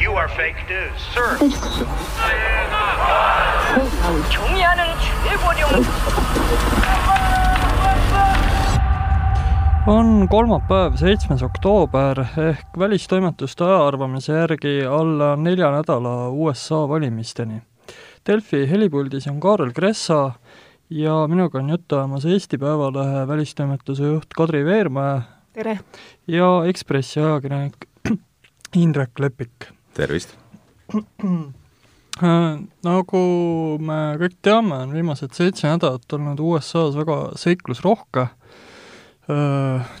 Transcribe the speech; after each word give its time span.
You 0.00 0.16
are 0.16 0.28
fake 0.28 0.60
news, 0.68 1.00
sir. 1.14 1.38
경의하는 4.30 4.84
최고령 5.24 5.68
on 9.86 10.28
kolmapäev, 10.28 10.96
seitsmes 10.96 11.42
oktoober 11.42 12.20
ehk 12.40 12.78
välistoimetuste 12.78 13.64
ajaarvamise 13.64 14.32
järgi 14.32 14.74
alla 14.88 15.34
nelja 15.36 15.70
nädala 15.74 16.28
USA 16.28 16.88
valimisteni. 16.88 17.62
Delfi 18.26 18.64
helipuldis 18.70 19.26
on 19.28 19.40
Kaarel 19.40 19.72
Kressa 19.76 20.30
ja 20.90 21.26
minuga 21.28 21.58
on 21.58 21.70
juttu 21.70 21.96
ajamas 21.96 22.24
Eesti 22.24 22.58
Päevalehe 22.58 23.26
välistoimetuse 23.28 24.04
juht 24.04 24.36
Kadri 24.36 24.64
Veermäe. 24.64 25.20
tere! 25.52 25.78
ja 26.28 26.64
Ekspressi 26.64 27.20
ajakirjanik 27.20 27.76
Indrek 28.74 29.18
Lepik. 29.18 29.68
tervist! 29.99 30.35
nagu 32.89 33.21
me 33.85 33.99
kõik 34.19 34.39
teame, 34.43 34.81
on 34.83 34.95
viimased 34.95 35.35
seitse 35.37 35.69
nädalat 35.69 36.17
olnud 36.17 36.41
USA-s 36.43 36.97
väga 36.99 37.19
seiklusrohke. 37.39 38.27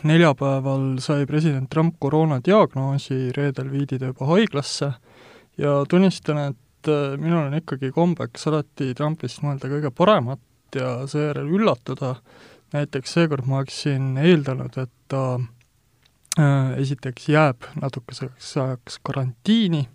Neljapäeval 0.09 0.85
sai 1.05 1.27
president 1.29 1.69
Trump 1.69 1.99
koroonadiagnoosi, 2.01 3.29
reedel 3.35 3.69
viidi 3.69 3.99
ta 4.01 4.09
juba 4.09 4.31
haiglasse. 4.31 4.91
Ja 5.59 5.83
tunnistan, 5.89 6.41
et 6.49 6.91
minul 7.19 7.45
on 7.45 7.57
ikkagi 7.59 7.91
kombeks 7.93 8.47
alati 8.49 8.93
Trumpist 8.97 9.43
mõelda 9.43 9.69
kõige 9.69 9.91
paremat 9.93 10.41
ja 10.75 10.95
seejärel 11.09 11.51
üllatuda, 11.59 12.15
näiteks 12.73 13.15
seekord 13.17 13.47
ma 13.49 13.61
oleksin 13.61 14.17
eeldanud, 14.21 14.77
et 14.81 14.93
ta 15.11 15.23
äh, 15.35 15.47
esiteks 16.77 17.29
jääb 17.29 17.65
natukeseks 17.81 18.57
ajaks 18.57 18.99
karantiini 19.03 19.87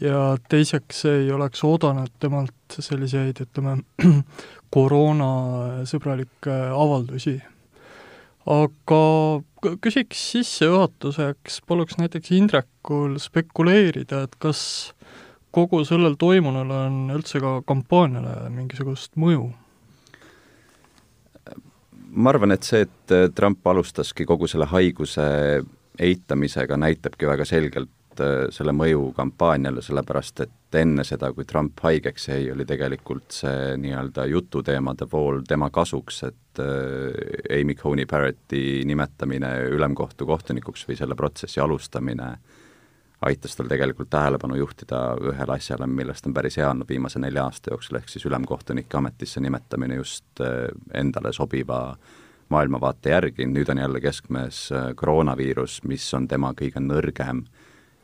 ja 0.00 0.36
teiseks 0.48 1.04
ei 1.10 1.32
oleks 1.32 1.64
oodanud 1.64 2.10
temalt 2.18 2.78
selliseid, 2.78 3.44
ütleme, 3.44 3.76
koroonasõbralikke 4.74 6.56
avaldusi 6.74 7.36
aga 8.50 9.00
küsiks 9.80 10.20
sissejuhatuseks, 10.34 11.60
paluks 11.68 11.96
näiteks 12.00 12.32
Indrekul 12.36 13.16
spekuleerida, 13.22 14.24
et 14.26 14.36
kas 14.38 14.92
kogu 15.54 15.84
sellel 15.88 16.18
toimunul 16.20 16.72
on 16.74 16.98
üldse 17.14 17.40
ka 17.40 17.60
kampaaniale 17.66 18.50
mingisugust 18.52 19.14
mõju? 19.20 19.48
Ma 22.14 22.30
arvan, 22.30 22.54
et 22.54 22.66
see, 22.66 22.84
et 22.86 23.34
Trump 23.34 23.66
alustaski 23.66 24.26
kogu 24.28 24.48
selle 24.50 24.68
haiguse 24.70 25.26
eitamisega, 26.00 26.78
näitabki 26.80 27.28
väga 27.28 27.46
selgelt 27.46 28.22
äh, 28.22 28.46
selle 28.54 28.74
mõju 28.74 29.12
kampaaniale, 29.16 29.82
sellepärast 29.84 30.44
et 30.46 30.78
enne 30.78 31.04
seda, 31.06 31.30
kui 31.34 31.46
Trump 31.46 31.78
haigeks 31.84 32.28
jäi, 32.32 32.48
oli 32.54 32.66
tegelikult 32.66 33.34
see 33.34 33.76
nii-öelda 33.80 34.26
jututeemade 34.30 35.06
pool 35.10 35.42
tema 35.48 35.70
kasuks, 35.74 36.22
et 36.30 36.62
äh, 36.62 37.60
Amy 37.60 37.76
Coney 37.78 38.08
Barretti 38.10 38.82
nimetamine 38.88 39.54
ülemkohtu 39.74 40.26
kohtunikuks 40.26 40.86
või 40.88 40.98
selle 40.98 41.18
protsessi 41.18 41.62
alustamine 41.62 42.34
aitas 43.20 43.56
tal 43.56 43.68
tegelikult 43.70 44.10
tähelepanu 44.10 44.56
juhtida 44.58 45.00
ühele 45.20 45.56
asjale, 45.56 45.86
millest 45.86 46.26
on 46.26 46.34
päris 46.34 46.58
hea 46.60 46.70
olnud 46.70 46.88
viimase 46.88 47.18
nelja 47.22 47.44
aasta 47.44 47.72
jooksul, 47.72 48.00
ehk 48.00 48.08
siis 48.08 48.26
ülemkohtunike 48.26 48.98
ametisse 48.98 49.40
nimetamine 49.40 50.00
just 50.00 50.40
äh, 50.40 50.68
endale 50.94 51.32
sobiva 51.32 51.96
maailmavaate 52.52 53.10
järgi, 53.10 53.46
nüüd 53.48 53.70
on 53.72 53.78
jälle 53.78 54.00
keskmes 54.00 54.66
äh, 54.72 54.90
koroonaviirus, 54.96 55.82
mis 55.88 56.06
on 56.14 56.28
tema 56.28 56.52
kõige 56.58 56.82
nõrgem 56.82 57.44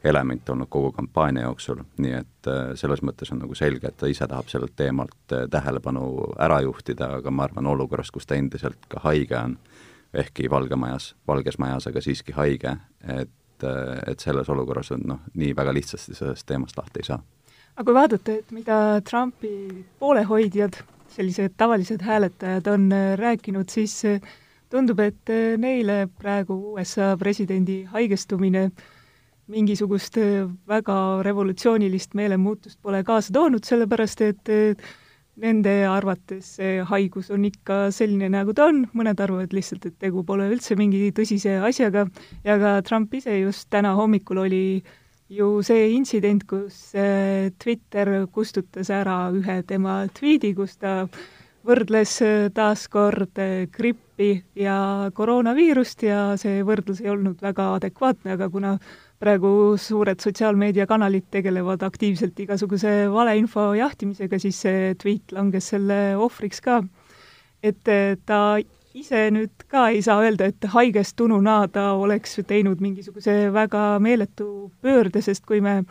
element 0.05 0.49
olnud 0.49 0.69
kogu 0.73 0.93
kampaania 0.97 1.45
jooksul, 1.45 1.83
nii 2.01 2.15
et 2.23 2.49
äh, 2.49 2.73
selles 2.81 3.03
mõttes 3.05 3.33
on 3.35 3.43
nagu 3.43 3.57
selge, 3.59 3.91
et 3.91 3.99
ta 4.01 4.09
ise 4.09 4.27
tahab 4.29 4.49
sellelt 4.49 4.77
teemalt 4.77 5.35
äh, 5.37 5.45
tähelepanu 5.51 6.07
ära 6.41 6.61
juhtida, 6.65 7.13
aga 7.21 7.31
ma 7.31 7.47
arvan, 7.49 7.69
olukorras, 7.69 8.13
kus 8.15 8.27
ta 8.27 8.39
endiselt 8.41 8.89
ka 8.89 9.03
haige 9.05 9.37
on, 9.37 9.59
ehkki 10.15 10.49
Valgemajas, 10.51 11.15
Valges 11.29 11.61
Majas, 11.61 11.87
aga 11.91 12.03
siiski 12.03 12.35
haige, 12.35 12.79
et, 13.05 13.31
äh, 13.67 13.99
et 14.11 14.21
selles 14.21 14.49
olukorras 14.53 14.93
on 14.97 15.05
noh, 15.15 15.21
nii 15.35 15.55
väga 15.57 15.75
lihtsasti 15.77 16.17
sellest 16.19 16.47
teemast 16.49 16.79
lahti 16.79 17.03
ei 17.03 17.11
saa. 17.11 17.21
aga 17.77 17.87
kui 17.87 17.97
vaadata, 17.97 18.37
et 18.43 18.53
mida 18.53 18.77
Trumpi 19.09 19.53
poolehoidjad, 19.99 20.79
sellised 21.11 21.57
tavalised 21.57 22.03
hääletajad 22.07 22.67
on 22.71 22.89
rääkinud, 23.19 23.69
siis 23.71 24.03
tundub, 24.71 25.01
et 25.01 25.33
neile 25.59 26.07
praegu 26.19 26.55
USA 26.75 27.17
presidendi 27.19 27.83
haigestumine 27.91 28.71
mingisugust 29.51 30.19
väga 30.69 30.97
revolutsioonilist 31.27 32.15
meelemuutust 32.15 32.79
pole 32.83 33.03
kaasa 33.05 33.33
toonud, 33.35 33.65
sellepärast 33.67 34.23
et 34.27 34.53
äh, 34.53 34.91
nende 35.41 35.73
arvates 35.89 36.55
see 36.59 36.81
haigus 36.87 37.31
on 37.35 37.45
ikka 37.49 37.89
selline, 37.95 38.31
nagu 38.33 38.55
ta 38.57 38.69
on, 38.71 38.85
mõned 38.97 39.21
arvavad 39.21 39.55
lihtsalt, 39.57 39.87
et 39.89 39.99
tegu 40.03 40.25
pole 40.27 40.49
üldse 40.53 40.77
mingi 40.79 41.11
tõsise 41.17 41.59
asjaga. 41.67 42.07
Ja 42.47 42.59
ka 42.61 42.79
Trump 42.87 43.15
ise 43.17 43.41
just 43.41 43.69
täna 43.73 43.95
hommikul 43.99 44.45
oli 44.45 44.63
ju 45.31 45.51
see 45.67 45.93
intsident, 45.95 46.47
kus 46.51 46.91
äh, 46.99 47.51
Twitter 47.63 48.27
kustutas 48.35 48.91
ära 48.91 49.29
ühe 49.35 49.61
tema 49.67 50.03
tweet'i, 50.17 50.55
kus 50.59 50.77
ta 50.81 51.05
võrdles 51.67 52.15
taaskord 52.57 53.37
grippi 53.73 54.33
ja 54.57 55.11
koroonaviirust. 55.15 56.03
Ja 56.09 56.23
see 56.41 56.65
võrdlus 56.67 57.03
ei 57.05 57.13
olnud 57.13 57.43
väga 57.45 57.75
adekvaatne, 57.77 58.37
aga 58.37 58.49
kuna 58.53 58.79
praegu 59.21 59.77
suured 59.77 60.23
sotsiaalmeediakanalid 60.25 61.27
tegelevad 61.35 61.83
aktiivselt 61.85 62.39
igasuguse 62.41 62.93
valeinfo 63.13 63.75
jahtimisega, 63.77 64.39
siis 64.41 64.61
see 64.65 64.95
tweet 65.01 65.35
langes 65.37 65.69
selle 65.75 66.01
ohvriks 66.17 66.63
ka. 66.65 66.81
et 67.63 67.89
eh, 67.93 68.17
ta 68.25 68.57
ise 68.97 69.27
nüüd 69.31 69.67
ka 69.69 69.91
ei 69.93 70.01
saa 70.03 70.23
öelda, 70.25 70.49
et 70.49 70.65
haigestununa 70.73 71.59
ta 71.69 71.93
oleks 72.01 72.41
teinud 72.49 72.81
mingisuguse 72.81 73.53
väga 73.53 73.99
meeletu 74.01 74.71
pöörde, 74.81 75.21
sest 75.23 75.45
kui 75.47 75.61
me 75.61 75.83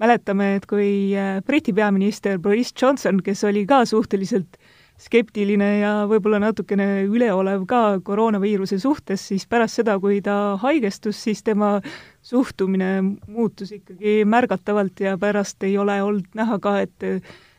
mäletame, 0.00 0.54
et 0.56 0.66
kui 0.66 1.12
eh, 1.12 1.42
Briti 1.44 1.76
peaminister 1.76 2.38
Boris 2.38 2.72
Johnson, 2.72 3.20
kes 3.22 3.44
oli 3.44 3.66
ka 3.68 3.84
suhteliselt 3.84 4.56
skeptiline 4.98 5.68
ja 5.78 5.92
võib-olla 6.10 6.40
natukene 6.42 7.04
üleolev 7.06 7.64
ka 7.70 7.82
koroonaviiruse 8.04 8.80
suhtes, 8.82 9.28
siis 9.30 9.46
pärast 9.46 9.78
seda, 9.78 9.98
kui 10.02 10.20
ta 10.24 10.58
haigestus, 10.62 11.20
siis 11.22 11.44
tema 11.46 11.78
suhtumine 12.22 12.90
muutus 13.26 13.72
ikkagi 13.76 14.24
märgatavalt 14.26 15.04
ja 15.06 15.14
pärast 15.20 15.62
ei 15.66 15.78
ole 15.78 16.00
olnud 16.02 16.34
näha 16.38 16.58
ka, 16.62 16.80
et 16.86 17.12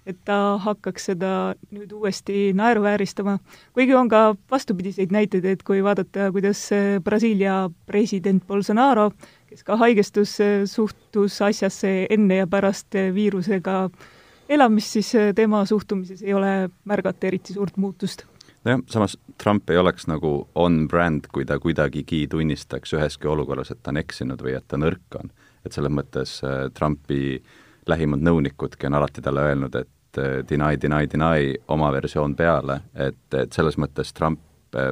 et 0.10 0.18
ta 0.26 0.58
hakkaks 0.58 1.04
seda 1.12 1.32
nüüd 1.76 1.92
uuesti 1.94 2.50
naeruvääristama. 2.58 3.38
kuigi 3.74 3.94
on 3.94 4.08
ka 4.10 4.36
vastupidiseid 4.52 5.12
näiteid, 5.14 5.46
et 5.46 5.62
kui 5.64 5.84
vaadata, 5.86 6.32
kuidas 6.32 6.64
Brasiilia 7.04 7.70
president 7.86 8.42
Bolsonaro, 8.48 9.12
kes 9.50 9.64
ka 9.64 9.78
haigestus, 9.78 10.38
suhtus 10.66 11.42
asjasse 11.42 12.08
enne 12.10 12.40
ja 12.42 12.48
pärast 12.48 12.98
viirusega 13.14 13.84
äh, 13.86 14.08
elamist, 14.50 14.98
siis 14.98 15.14
äh, 15.16 15.32
tema 15.36 15.64
suhtumises 15.66 16.24
ei 16.24 16.34
ole 16.34 16.70
märgata 16.86 17.28
eriti 17.28 17.54
suurt 17.54 17.78
muutust. 17.78 18.26
nojah, 18.66 18.82
samas 18.90 19.18
Trump 19.44 19.70
ei 19.70 19.78
oleks 19.78 20.08
nagu 20.08 20.50
on 20.56 20.88
brand, 20.88 21.30
kui 21.34 21.46
ta 21.46 21.60
kuidagigi 21.60 22.28
tunnistaks 22.28 22.94
üheski 22.98 23.28
olukorras, 23.28 23.72
et 23.72 23.84
ta 23.84 23.94
on 23.94 24.02
eksinud 24.02 24.42
või 24.44 24.58
et 24.58 24.68
ta 24.68 24.78
nõrk 24.78 25.20
on. 25.22 25.32
et 25.66 25.76
selles 25.76 25.92
mõttes 25.92 26.40
äh, 26.44 26.68
Trumpi 26.74 27.44
lähimad 27.88 28.22
nõunikudki 28.26 28.88
on 28.88 28.98
alati 29.00 29.22
talle 29.22 29.46
öelnud, 29.52 29.76
et 29.76 30.18
äh, 30.18 30.42
deny, 30.50 30.82
deny, 30.82 31.06
deny 31.12 31.54
oma 31.68 31.92
versioon 31.92 32.36
peale, 32.36 32.82
et, 32.96 33.26
et 33.34 33.54
selles 33.54 33.78
mõttes 33.78 34.14
Trump, 34.14 34.42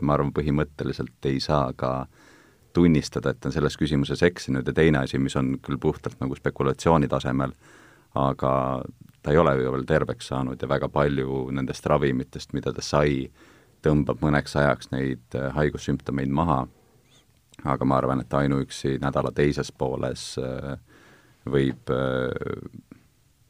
ma 0.02 0.16
arvan, 0.16 0.32
põhimõtteliselt 0.34 1.26
ei 1.30 1.38
saa 1.40 1.70
ka 1.78 2.08
tunnistada, 2.74 3.30
et 3.30 3.46
on 3.46 3.54
selles 3.54 3.78
küsimuses 3.78 4.24
eksinud 4.26 4.66
ja 4.66 4.74
teine 4.74 5.04
asi, 5.04 5.20
mis 5.22 5.36
on 5.38 5.52
küll 5.62 5.78
puhtalt 5.82 6.18
nagu 6.22 6.34
spekulatsiooni 6.38 7.10
tasemel, 7.10 7.54
aga 8.18 8.54
ta 9.22 9.32
ei 9.32 9.38
ole 9.38 9.56
ju 9.62 9.72
veel 9.74 9.86
terveks 9.88 10.32
saanud 10.32 10.62
ja 10.62 10.70
väga 10.70 10.90
palju 10.90 11.48
nendest 11.56 11.86
ravimitest, 11.86 12.54
mida 12.54 12.74
ta 12.74 12.84
sai, 12.86 13.28
tõmbab 13.86 14.22
mõneks 14.24 14.58
ajaks 14.60 14.92
neid 14.94 15.38
äh, 15.38 15.50
haigussümptomeid 15.56 16.32
maha, 16.34 16.66
aga 17.66 17.86
ma 17.86 17.98
arvan, 18.02 18.22
et 18.22 18.34
ainuüksi 18.34 18.98
nädala 19.02 19.32
teises 19.36 19.72
pooles 19.72 20.30
äh, 20.42 20.76
võib 21.48 21.94
äh, 21.94 22.70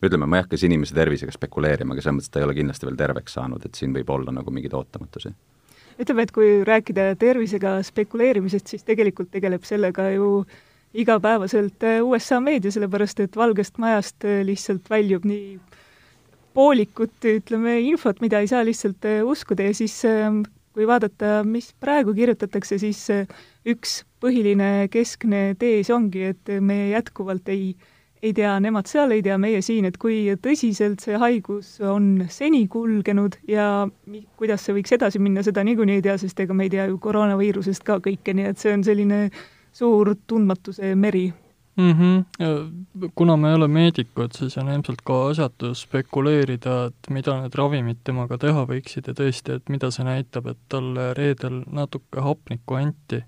ütleme, 0.03 0.27
ma 0.27 0.39
ei 0.39 0.45
hakka 0.45 0.59
siin 0.59 0.75
inimese 0.75 0.95
tervisega 0.95 1.33
spekuleerima, 1.33 1.95
aga 1.95 2.03
selles 2.03 2.19
mõttes 2.19 2.33
ta 2.33 2.41
ei 2.41 2.47
ole 2.47 2.57
kindlasti 2.57 2.89
veel 2.89 2.99
terveks 2.99 3.37
saanud, 3.39 3.65
et 3.65 3.79
siin 3.79 3.95
võib 3.95 4.09
olla 4.13 4.33
nagu 4.35 4.53
mingeid 4.53 4.75
ootamatusi. 4.77 5.33
Ütleme, 5.97 6.27
et 6.27 6.31
kui 6.31 6.59
rääkida 6.67 7.15
tervisega 7.17 7.79
spekuleerimisest, 7.87 8.69
siis 8.69 8.85
tegelikult 8.85 9.31
tegeleb 9.33 9.63
sellega 9.65 10.11
ju 10.13 10.27
äh, 10.43 10.59
igapäevaselt 10.97 11.83
äh, 11.83 12.01
USA 12.03 12.39
meedia, 12.41 12.71
sellepärast 12.73 13.19
et 13.21 13.35
Valgest 13.37 13.77
Majast 13.77 14.25
äh, 14.25 14.41
lihtsalt 14.45 14.89
väljub 14.89 15.25
nii 15.29 15.57
poolikut, 16.57 17.19
ütleme, 17.21 17.77
infot, 17.85 18.21
mida 18.23 18.41
ei 18.41 18.49
saa 18.49 18.63
lihtsalt 18.65 19.05
äh, 19.05 19.21
uskuda. 19.25 19.69
Ja 19.69 19.75
siis 19.77 19.99
kui 20.73 20.87
vaadata, 20.89 21.41
mis 21.45 21.69
praegu 21.81 22.13
kirjutatakse, 22.17 22.77
siis 22.81 23.03
üks 23.65 23.99
põhiline 24.21 24.87
keskne 24.93 25.51
tees 25.59 25.89
ongi, 25.93 26.31
et 26.33 26.51
me 26.61 26.91
jätkuvalt 26.91 27.49
ei, 27.49 27.71
ei 28.21 28.33
tea 28.37 28.55
nemad 28.61 28.89
seal, 28.89 29.13
ei 29.13 29.23
tea 29.25 29.37
meie 29.41 29.61
siin, 29.65 29.85
et 29.89 29.97
kui 30.01 30.19
tõsiselt 30.41 31.01
see 31.01 31.17
haigus 31.17 31.75
on 31.81 32.27
seni 32.29 32.63
kulgenud 32.69 33.37
ja 33.49 33.87
kuidas 34.37 34.65
see 34.65 34.77
võiks 34.77 34.93
edasi 34.97 35.21
minna, 35.21 35.45
seda 35.45 35.65
niikuinii 35.65 35.97
ei 35.97 36.05
tea, 36.09 36.17
sest 36.21 36.45
ega 36.45 36.57
me 36.57 36.69
ei 36.69 36.73
tea 36.73 36.85
ju 36.89 36.97
koroonaviirusest 37.01 37.85
ka 37.85 37.97
kõike, 38.05 38.37
nii 38.37 38.49
et 38.53 38.61
see 38.61 38.77
on 38.77 38.85
selline 38.85 39.21
suur 39.77 40.15
tundmatuse 40.27 40.95
meri 40.95 41.27
mm. 41.77 41.91
-hmm. 41.91 43.11
kuna 43.15 43.37
me 43.37 43.49
ei 43.49 43.55
ole 43.55 43.67
meedikud, 43.67 44.31
siis 44.33 44.57
on 44.57 44.69
ilmselt 44.69 45.01
ka 45.05 45.27
asjatu 45.27 45.73
spekuleerida, 45.75 46.77
et 46.85 47.09
mida 47.09 47.37
need 47.41 47.55
ravimid 47.55 48.01
temaga 48.03 48.37
teha 48.41 48.65
võiksid 48.71 49.11
ja 49.11 49.13
tõesti, 49.13 49.57
et 49.57 49.69
mida 49.69 49.91
see 49.91 50.05
näitab, 50.07 50.47
et 50.47 50.59
talle 50.69 51.13
reedel 51.13 51.61
natuke 51.71 52.21
hapnikku 52.21 52.79
anti. 52.81 53.23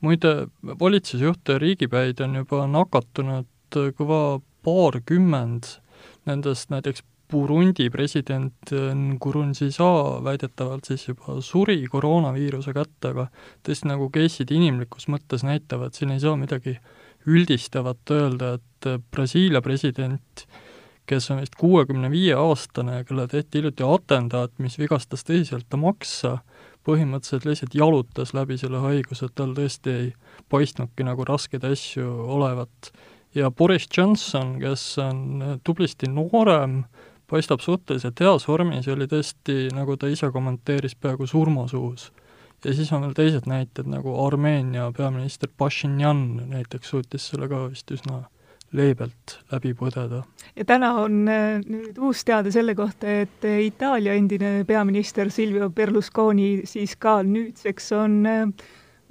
muide, 0.00 0.46
valitsusjuht 0.80 1.48
riigipäid 1.60 2.20
on 2.24 2.36
juba 2.40 2.66
nakatunud 2.66 3.76
kõva 3.98 4.40
paarkümmend, 4.64 5.66
nendest 6.26 6.70
näiteks 6.70 7.04
Burundi 7.30 7.88
president 7.90 8.72
Nkurunziza 8.72 9.90
väidetavalt 10.24 10.88
siis 10.90 11.08
juba 11.08 11.38
suri 11.44 11.78
koroonaviiruse 11.90 12.74
kätte, 12.74 13.12
aga 13.12 13.28
tõesti 13.66 13.90
nagu 13.90 14.08
case'id 14.12 14.50
inimlikus 14.54 15.06
mõttes 15.12 15.44
näitavad, 15.46 15.94
siin 15.94 16.14
ei 16.14 16.22
saa 16.22 16.36
midagi 16.40 16.76
üldistavat 17.28 18.10
öelda, 18.14 18.54
et 18.58 18.88
Brasiilia 19.12 19.62
president, 19.62 20.46
kes 21.10 21.30
on 21.30 21.40
vist 21.42 21.56
kuuekümne 21.58 22.10
viie 22.12 22.34
aastane 22.38 23.00
ja 23.00 23.04
kelle 23.04 23.26
tehti 23.28 23.60
hiljuti 23.60 23.86
atendaat, 23.86 24.54
mis 24.62 24.78
vigastas 24.78 25.26
tõsiselt 25.26 25.76
maksa, 25.76 26.38
põhimõtteliselt 26.86 27.46
lihtsalt 27.48 27.76
jalutas 27.76 28.32
läbi 28.34 28.56
selle 28.60 28.80
haiguse, 28.84 29.28
et 29.28 29.36
tal 29.36 29.52
tõesti 29.56 29.92
ei 29.92 30.10
paistnudki 30.52 31.04
nagu 31.06 31.26
raskeid 31.28 31.66
asju 31.66 32.06
olevat. 32.38 32.92
Ja 33.34 33.50
Boris 33.50 33.86
Johnson, 33.96 34.56
kes 34.62 34.84
on 34.98 35.60
tublisti 35.64 36.08
noorem, 36.10 36.80
paistab 37.30 37.62
suhteliselt 37.64 38.20
heas 38.20 38.48
vormis 38.48 38.88
oli 38.90 39.06
tõesti, 39.10 39.68
nagu 39.74 39.96
ta 39.96 40.10
ise 40.10 40.30
kommenteeris, 40.34 40.96
peaaegu 40.96 41.26
surmasuus. 41.26 42.10
ja 42.64 42.74
siis 42.74 42.92
on 42.92 43.06
veel 43.06 43.14
teised 43.16 43.46
näited, 43.48 43.86
nagu 43.88 44.16
Armeenia 44.26 44.90
peaminister 44.96 45.48
Pashinyan 45.56 46.42
näiteks 46.50 46.90
suutis 46.90 47.28
selle 47.30 47.48
ka 47.48 47.68
vist 47.70 47.90
üsna 47.90 48.24
leebelt 48.72 49.38
läbi 49.52 49.72
põdeda. 49.74 50.22
ja 50.56 50.64
täna 50.64 50.92
on 51.02 51.22
äh, 51.28 51.60
nüüd 51.66 51.98
uus 51.98 52.24
teade 52.24 52.52
selle 52.54 52.74
kohta, 52.74 53.20
et 53.24 53.46
äh, 53.46 53.62
Itaalia 53.66 54.14
endine 54.14 54.64
peaminister 54.64 55.30
Silvio 55.30 55.70
Berlusconi 55.70 56.62
siis 56.64 56.96
ka 56.96 57.20
nüüdseks 57.26 57.92
on 57.98 58.20
äh, 58.26 58.46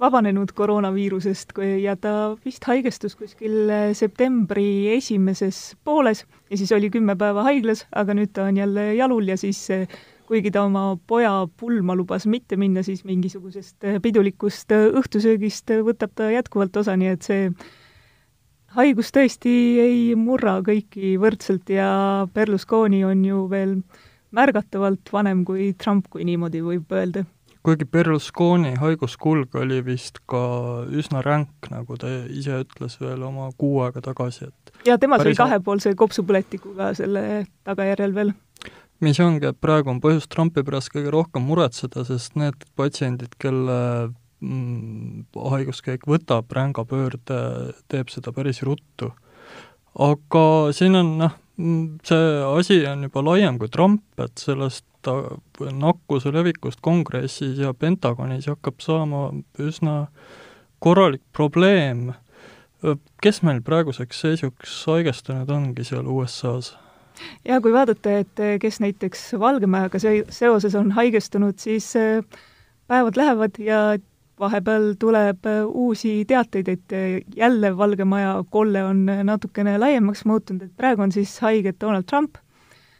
vabanenud 0.00 0.52
koroonaviirusest 0.56 1.52
ja 1.82 1.96
ta 1.96 2.12
vist 2.44 2.64
haigestus 2.68 3.16
kuskil 3.18 3.68
eh, 3.70 3.90
septembri 3.96 4.94
esimeses 4.94 5.76
pooles 5.84 6.24
ja 6.50 6.56
siis 6.56 6.72
oli 6.72 6.90
kümme 6.90 7.16
päeva 7.20 7.44
haiglas, 7.46 7.84
aga 7.92 8.16
nüüd 8.16 8.32
ta 8.32 8.48
on 8.48 8.56
jälle 8.56 8.94
jalul 8.96 9.28
ja 9.28 9.36
siis 9.40 9.60
eh, 9.74 9.86
kuigi 10.30 10.52
ta 10.54 10.62
oma 10.64 10.96
poja 11.06 11.46
pulma 11.60 11.96
lubas 11.98 12.26
mitte 12.26 12.56
minna, 12.56 12.82
siis 12.86 13.04
mingisugusest 13.04 13.84
eh, 13.84 14.00
pidulikust 14.02 14.72
õhtusöögist 14.72 15.74
võtab 15.84 16.14
ta 16.16 16.30
jätkuvalt 16.32 16.80
osa, 16.80 16.96
nii 16.96 17.12
et 17.16 17.26
see 17.28 17.50
haigus 18.76 19.10
tõesti 19.12 19.52
ei 19.82 20.14
murra 20.16 20.60
kõiki 20.64 21.16
võrdselt 21.20 21.68
ja 21.74 21.90
Berlusconi 22.34 23.04
on 23.04 23.24
ju 23.26 23.44
veel 23.50 23.80
märgatavalt 24.30 25.10
vanem 25.12 25.44
kui 25.44 25.72
Trump, 25.74 26.06
kui 26.08 26.24
niimoodi 26.24 26.62
võib 26.62 26.92
öelda 26.94 27.26
kuigi 27.66 27.84
Berlusconi 27.84 28.74
haiguskulg 28.80 29.54
oli 29.60 29.80
vist 29.84 30.20
ka 30.30 30.40
üsna 30.96 31.22
ränk, 31.24 31.68
nagu 31.72 31.96
ta 32.00 32.08
ise 32.32 32.62
ütles 32.64 32.96
veel 33.00 33.22
oma 33.26 33.50
kuu 33.60 33.82
aega 33.84 34.02
tagasi, 34.04 34.48
et 34.48 34.86
ja 34.88 34.96
temal 35.00 35.22
sai 35.24 35.36
kahepoolse 35.38 35.92
kopsupõletikuga 35.98 36.92
selle 36.98 37.44
tagajärjel 37.68 38.16
veel. 38.16 38.32
mis 39.04 39.20
ongi, 39.20 39.48
et 39.48 39.60
praegu 39.60 39.92
on 39.92 40.00
põhjust 40.00 40.30
Trumpi 40.32 40.64
pärast 40.64 40.92
kõige 40.94 41.12
rohkem 41.12 41.44
muretseda, 41.48 42.04
sest 42.08 42.36
need 42.40 42.64
patsiendid, 42.76 43.36
kelle 43.40 43.78
mm, 44.40 45.26
haiguskäik 45.52 46.08
võtab 46.08 46.52
ränga 46.56 46.84
pöörde, 46.88 47.40
teeb 47.92 48.12
seda 48.12 48.32
päris 48.36 48.62
ruttu. 48.64 49.12
aga 50.00 50.44
siin 50.76 50.96
on 50.96 51.16
noh, 51.20 51.36
mm, 51.60 52.00
see 52.08 52.36
asi 52.54 52.84
on 52.88 53.08
juba 53.08 53.24
laiem 53.32 53.60
kui 53.60 53.68
Trump, 53.68 54.04
et 54.20 54.40
sellest 54.40 54.86
nakkuse 55.72 56.32
levikust 56.32 56.80
kongressis 56.82 57.58
ja 57.58 57.74
Pentagonis 57.74 58.46
hakkab 58.50 58.80
saama 58.80 59.30
üsna 59.58 60.06
korralik 60.78 61.22
probleem. 61.32 62.12
kes 63.22 63.42
meil 63.42 63.60
praeguseks 63.60 64.20
seisuks 64.20 64.84
haigestunud 64.88 65.50
ongi 65.50 65.84
seal 65.84 66.06
USA-s? 66.08 66.76
ja 67.44 67.60
kui 67.60 67.72
vaadata, 67.72 68.12
et 68.22 68.44
kes 68.60 68.80
näiteks 68.80 69.32
Valgemajaga 69.38 69.98
se-, 69.98 70.24
seoses 70.32 70.74
on 70.74 70.92
haigestunud, 70.96 71.58
siis 71.58 71.92
äh, 71.96 72.24
päevad 72.88 73.16
lähevad 73.16 73.58
ja 73.58 73.98
vahepeal 74.40 74.94
tuleb 74.98 75.46
äh, 75.46 75.64
uusi 75.66 76.24
teateid, 76.28 76.68
et 76.68 76.92
äh, 76.92 77.20
jälle 77.36 77.76
Valge 77.76 78.04
Maja 78.04 78.44
kolle 78.50 78.84
on 78.84 79.04
natukene 79.24 79.78
laiemaks 79.78 80.24
muutunud, 80.24 80.62
et 80.62 80.76
praegu 80.76 81.02
on 81.02 81.12
siis 81.12 81.36
haiged 81.44 81.80
Donald 81.80 82.08
Trump, 82.08 82.40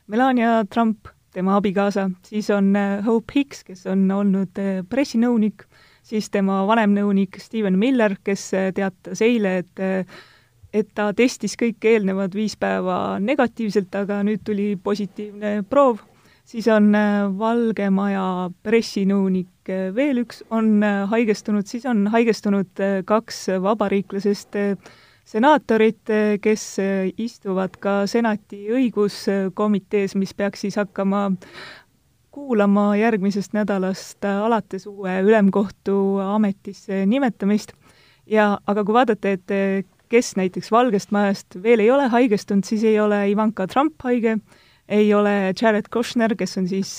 Melania 0.06 0.64
Trump, 0.75 1.06
tema 1.32 1.56
abikaasa, 1.56 2.08
siis 2.26 2.50
on 2.50 2.74
äh, 2.76 3.04
Hope 3.06 3.32
Hicks, 3.34 3.62
kes 3.64 3.86
on 3.90 4.08
olnud 4.10 4.58
äh, 4.58 4.80
pressinõunik, 4.88 5.64
siis 6.06 6.30
tema 6.30 6.62
vanem 6.68 6.94
nõunik 6.96 7.38
Steven 7.42 7.78
Miller, 7.78 8.16
kes 8.24 8.50
äh, 8.54 8.70
teatas 8.74 9.22
eile, 9.24 9.60
et 9.64 10.06
et 10.70 10.86
ta 10.94 11.08
testis 11.18 11.56
kõik 11.58 11.82
eelnevad 11.82 12.34
viis 12.38 12.52
päeva 12.54 13.18
negatiivselt, 13.18 13.90
aga 13.98 14.20
nüüd 14.22 14.44
tuli 14.46 14.76
positiivne 14.78 15.64
proov, 15.66 15.98
siis 16.46 16.68
on 16.70 16.92
Valge 17.40 17.88
Maja 17.90 18.46
pressinõunik 18.62 19.72
veel 19.96 20.22
üks, 20.22 20.44
on 20.54 20.78
haigestunud, 21.10 21.66
siis 21.66 21.88
on 21.90 22.06
haigestunud 22.14 22.84
kaks 23.10 23.48
vabariiklasest 23.66 24.60
senaatorid, 25.30 26.10
kes 26.42 26.64
istuvad 27.20 27.76
ka 27.82 28.02
senati 28.10 28.64
õiguskomitees, 28.74 30.16
mis 30.18 30.34
peaks 30.34 30.64
siis 30.64 30.78
hakkama 30.80 31.28
kuulama 32.34 32.92
järgmisest 32.98 33.54
nädalast 33.54 34.26
alates 34.26 34.86
uue 34.90 35.20
ülemkohtu 35.26 35.94
ametisse 36.24 37.04
nimetamist. 37.06 37.74
Ja 38.30 38.58
aga 38.66 38.84
kui 38.86 38.94
vaadata, 38.94 39.34
et 39.34 39.86
kes 40.10 40.34
näiteks 40.38 40.70
Valgest 40.74 41.14
Majast 41.14 41.58
veel 41.62 41.82
ei 41.82 41.90
ole 41.90 42.10
haigestunud, 42.10 42.66
siis 42.66 42.84
ei 42.86 42.99
ole 43.00 43.25
Ivanka 43.30 43.66
Trump 43.70 44.02
haige, 44.06 44.38
ei 44.88 45.12
ole 45.14 45.54
Jared 45.54 45.90
Kushner, 45.92 46.34
kes 46.38 46.58
on 46.58 46.70
siis 46.70 46.96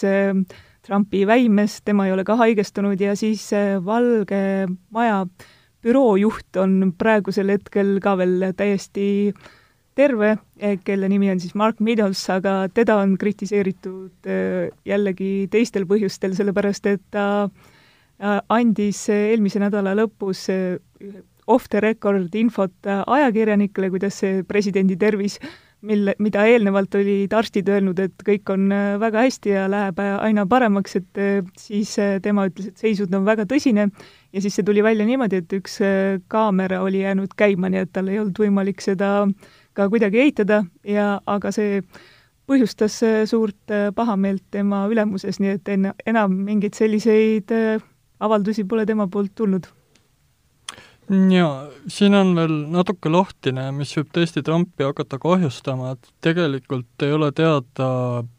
Trumpi 0.81 1.25
väimees, 1.27 1.81
tema 1.85 2.07
ei 2.07 2.15
ole 2.15 2.23
ka 2.27 2.35
haigestunud 2.39 2.99
ja 2.99 3.15
siis 3.15 3.49
Valge 3.85 4.67
Maja 4.91 5.25
äh, 5.25 5.49
büroojuht 5.81 6.57
on 6.61 6.93
praegusel 6.97 7.49
hetkel 7.55 7.97
ka 8.03 8.15
veel 8.19 8.51
täiesti 8.57 9.33
terve, 9.95 10.37
eh, 10.59 10.77
kelle 10.83 11.09
nimi 11.09 11.31
on 11.31 11.39
siis 11.39 11.55
Mark 11.55 11.79
Meadows, 11.79 12.21
aga 12.29 12.67
teda 12.73 12.97
on 13.01 13.17
kritiseeritud 13.19 14.29
eh, 14.29 14.69
jällegi 14.87 15.47
teistel 15.51 15.85
põhjustel, 15.89 16.35
sellepärast 16.37 16.87
et 16.91 17.03
ta 17.11 17.25
eh, 17.45 18.39
andis 18.49 19.03
eelmise 19.11 19.61
nädala 19.61 19.95
lõpus 19.99 20.47
off 21.51 21.67
the 21.69 21.81
record 21.83 22.35
infot 22.37 22.87
ajakirjanikele, 22.87 23.89
kuidas 23.91 24.21
presidendi 24.47 24.95
tervis 24.95 25.39
mille, 25.87 26.13
mida 26.21 26.43
eelnevalt 26.49 26.95
olid 26.99 27.33
arstid 27.33 27.69
öelnud, 27.71 27.99
et 28.01 28.23
kõik 28.25 28.49
on 28.53 28.67
äh, 28.73 28.93
väga 29.01 29.25
hästi 29.25 29.53
ja 29.53 29.65
läheb 29.71 29.99
äh, 30.01 30.13
aina 30.27 30.45
paremaks, 30.49 30.95
et 30.99 31.21
äh, 31.21 31.41
siis 31.59 31.95
tema 32.23 32.47
ütles, 32.49 32.71
et 32.71 32.85
seisund 32.85 33.13
on 33.17 33.25
väga 33.27 33.47
tõsine. 33.49 33.89
Ja 34.31 34.43
siis 34.43 34.55
see 34.55 34.67
tuli 34.67 34.83
välja 34.83 35.05
niimoodi, 35.07 35.41
et 35.41 35.53
üks 35.57 35.81
kaamera 36.31 36.79
oli 36.85 37.01
jäänud 37.01 37.33
käima, 37.35 37.67
nii 37.71 37.81
et 37.83 37.91
tal 37.91 38.07
ei 38.07 38.21
olnud 38.21 38.37
võimalik 38.39 38.79
seda 38.83 39.25
ka 39.75 39.89
kuidagi 39.91 40.21
eitada. 40.23 40.61
Ja 40.87 41.17
aga 41.27 41.51
see 41.51 41.81
põhjustas 42.47 42.95
suurt 43.27 43.75
pahameelt 43.95 44.45
tema 44.55 44.85
ülemuses, 44.91 45.41
nii 45.43 45.57
et 45.57 45.75
enne, 45.75 45.91
enam 46.07 46.39
mingeid 46.47 46.79
selliseid 46.79 47.51
avaldusi 48.23 48.63
pole 48.63 48.87
tema 48.87 49.09
poolt 49.11 49.35
tulnud 49.35 49.67
jaa, 51.11 51.65
siin 51.91 52.15
on 52.15 52.35
veel 52.37 52.53
natuke 52.71 53.11
lahtine, 53.11 53.67
mis 53.75 53.91
võib 53.97 54.13
tõesti 54.15 54.43
Trumpi 54.45 54.85
hakata 54.87 55.19
kahjustama, 55.19 55.97
et 55.97 56.13
tegelikult 56.23 57.03
ei 57.03 57.11
ole 57.17 57.31
teada, 57.35 57.89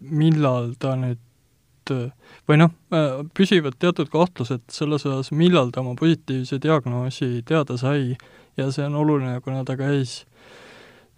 millal 0.00 0.72
ta 0.80 0.96
nüüd 0.96 1.20
või 2.48 2.58
noh, 2.60 2.72
püsivad 3.34 3.76
teatud 3.82 4.10
kahtlused 4.12 4.62
selles 4.72 5.06
osas, 5.06 5.32
millal 5.34 5.72
ta 5.74 5.82
oma 5.82 5.96
positiivse 5.98 6.60
diagnoosi 6.62 7.42
teada 7.46 7.76
sai. 7.80 8.16
Ja 8.56 8.68
see 8.70 8.84
on 8.84 8.98
oluline, 9.00 9.40
kuna 9.40 9.64
ta 9.64 9.78
käis 9.80 10.26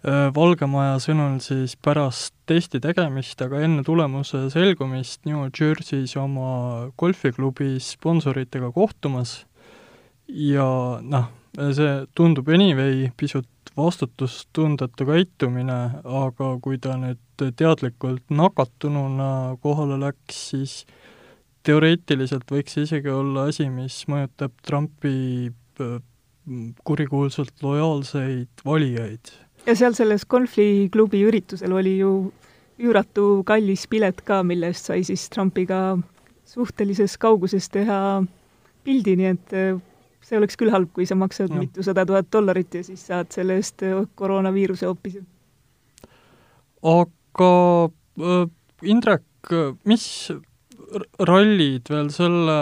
äh, 0.07 0.31
Valge 0.35 0.69
Maja 0.71 0.95
sõnul 1.03 1.41
siis 1.43 1.75
pärast 1.75 2.33
testi 2.47 2.79
tegemist, 2.79 3.41
aga 3.43 3.59
enne 3.65 3.83
tulemuse 3.83 4.45
selgumist 4.53 5.25
New 5.27 5.43
Jersey's 5.51 6.15
oma 6.15 6.87
golfiklubis 6.97 7.91
sponsoritega 7.97 8.71
kohtumas. 8.71 9.41
Ja 10.31 10.65
noh, 11.03 11.27
see 11.55 11.91
tundub 12.15 12.49
anyway 12.49 13.09
pisut 13.17 13.47
vastutustundetu 13.77 15.05
käitumine, 15.07 15.79
aga 16.03 16.51
kui 16.63 16.77
ta 16.81 16.95
nüüd 16.99 17.43
teadlikult 17.59 18.23
nakatununa 18.31 19.57
kohale 19.63 19.97
läks, 19.99 20.39
siis 20.51 20.75
teoreetiliselt 21.65 22.51
võiks 22.51 22.77
see 22.77 22.85
isegi 22.87 23.11
olla 23.11 23.49
asi, 23.49 23.67
mis 23.73 24.03
mõjutab 24.11 24.53
Trumpi 24.65 25.49
äh, 25.81 25.97
kurikuulsalt 26.85 27.63
lojaalseid 27.65 28.65
valijaid. 28.65 29.33
ja 29.65 29.75
seal 29.75 29.97
selles 29.97 30.25
Golfi 30.25 30.89
klubi 30.93 31.23
üritusel 31.25 31.73
oli 31.73 31.97
ju 31.97 32.31
üüratu 32.79 33.43
kallis 33.47 33.87
pilet 33.87 34.21
ka, 34.21 34.43
mille 34.43 34.69
eest 34.71 34.91
sai 34.91 35.03
siis 35.03 35.29
Trumpiga 35.33 35.97
suhtelises 36.45 37.17
kauguses 37.17 37.69
teha 37.73 37.99
pildi, 38.85 39.15
nii 39.17 39.31
et 39.33 39.55
äh, 39.57 39.81
see 40.25 40.39
oleks 40.39 40.57
küll 40.59 40.73
halb, 40.73 40.89
kui 40.95 41.05
sa 41.05 41.17
maksad 41.19 41.53
ja. 41.53 41.61
mitusada 41.61 42.05
tuhat 42.07 42.31
dollarit 42.33 42.73
ja 42.73 42.83
siis 42.85 43.05
saad 43.11 43.31
selle 43.35 43.59
eest 43.61 43.85
koroonaviiruse 44.17 44.89
hoopis. 44.89 45.19
aga 46.95 47.51
äh, 47.85 48.45
Indrek, 48.85 49.53
mis 49.85 50.05
rallid 51.29 51.89
veel 51.89 52.09
selle 52.13 52.57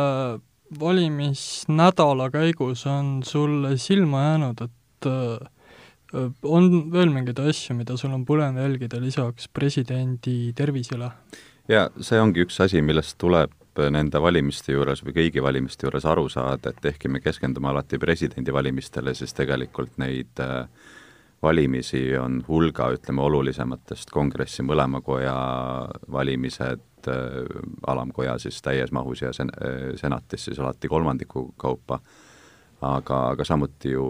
valimisnädala 0.80 2.30
käigus 2.34 2.86
on 2.90 3.20
sulle 3.26 3.78
silma 3.78 4.24
jäänud, 4.24 4.62
et 4.62 5.08
äh, 5.10 6.24
on 6.44 6.70
veel 6.94 7.10
mingeid 7.14 7.40
asju, 7.42 7.76
mida 7.78 7.98
sul 7.98 8.14
on 8.14 8.26
põnev 8.26 8.60
jälgida 8.62 9.02
lisaks 9.02 9.50
presidendi 9.54 10.54
tervisele? 10.56 11.12
jaa, 11.72 11.88
see 12.02 12.20
ongi 12.20 12.44
üks 12.44 12.60
asi, 12.64 12.82
millest 12.84 13.18
tuleb 13.22 13.54
nende 13.94 14.22
valimiste 14.22 14.74
juures 14.74 15.02
või 15.06 15.16
kõigi 15.18 15.44
valimiste 15.44 15.88
juures 15.88 16.06
aru 16.06 16.28
saada, 16.30 16.70
et 16.70 16.86
ehkki 16.94 17.10
me 17.10 17.22
keskendume 17.24 17.72
alati 17.72 18.00
presidendivalimistele, 18.00 19.14
siis 19.18 19.34
tegelikult 19.34 19.98
neid 20.02 20.42
äh, 20.44 20.68
valimisi 21.44 22.06
on 22.18 22.42
hulga, 22.48 22.92
ütleme, 22.96 23.24
olulisematest 23.26 24.12
kongressi 24.14 24.66
mõlema 24.66 25.02
koja 25.02 25.36
valimised, 26.12 26.86
äh, 27.10 27.40
alamkoja 27.88 28.38
siis 28.40 28.62
täies 28.62 28.92
mahus 28.92 29.26
ja 29.26 29.34
sen-, 29.34 29.54
äh, 29.58 29.94
senatis 30.00 30.46
siis 30.50 30.60
alati 30.60 30.92
kolmandiku 30.92 31.48
kaupa, 31.58 32.00
aga, 32.82 33.20
aga 33.32 33.46
samuti 33.48 33.96
ju 33.96 34.06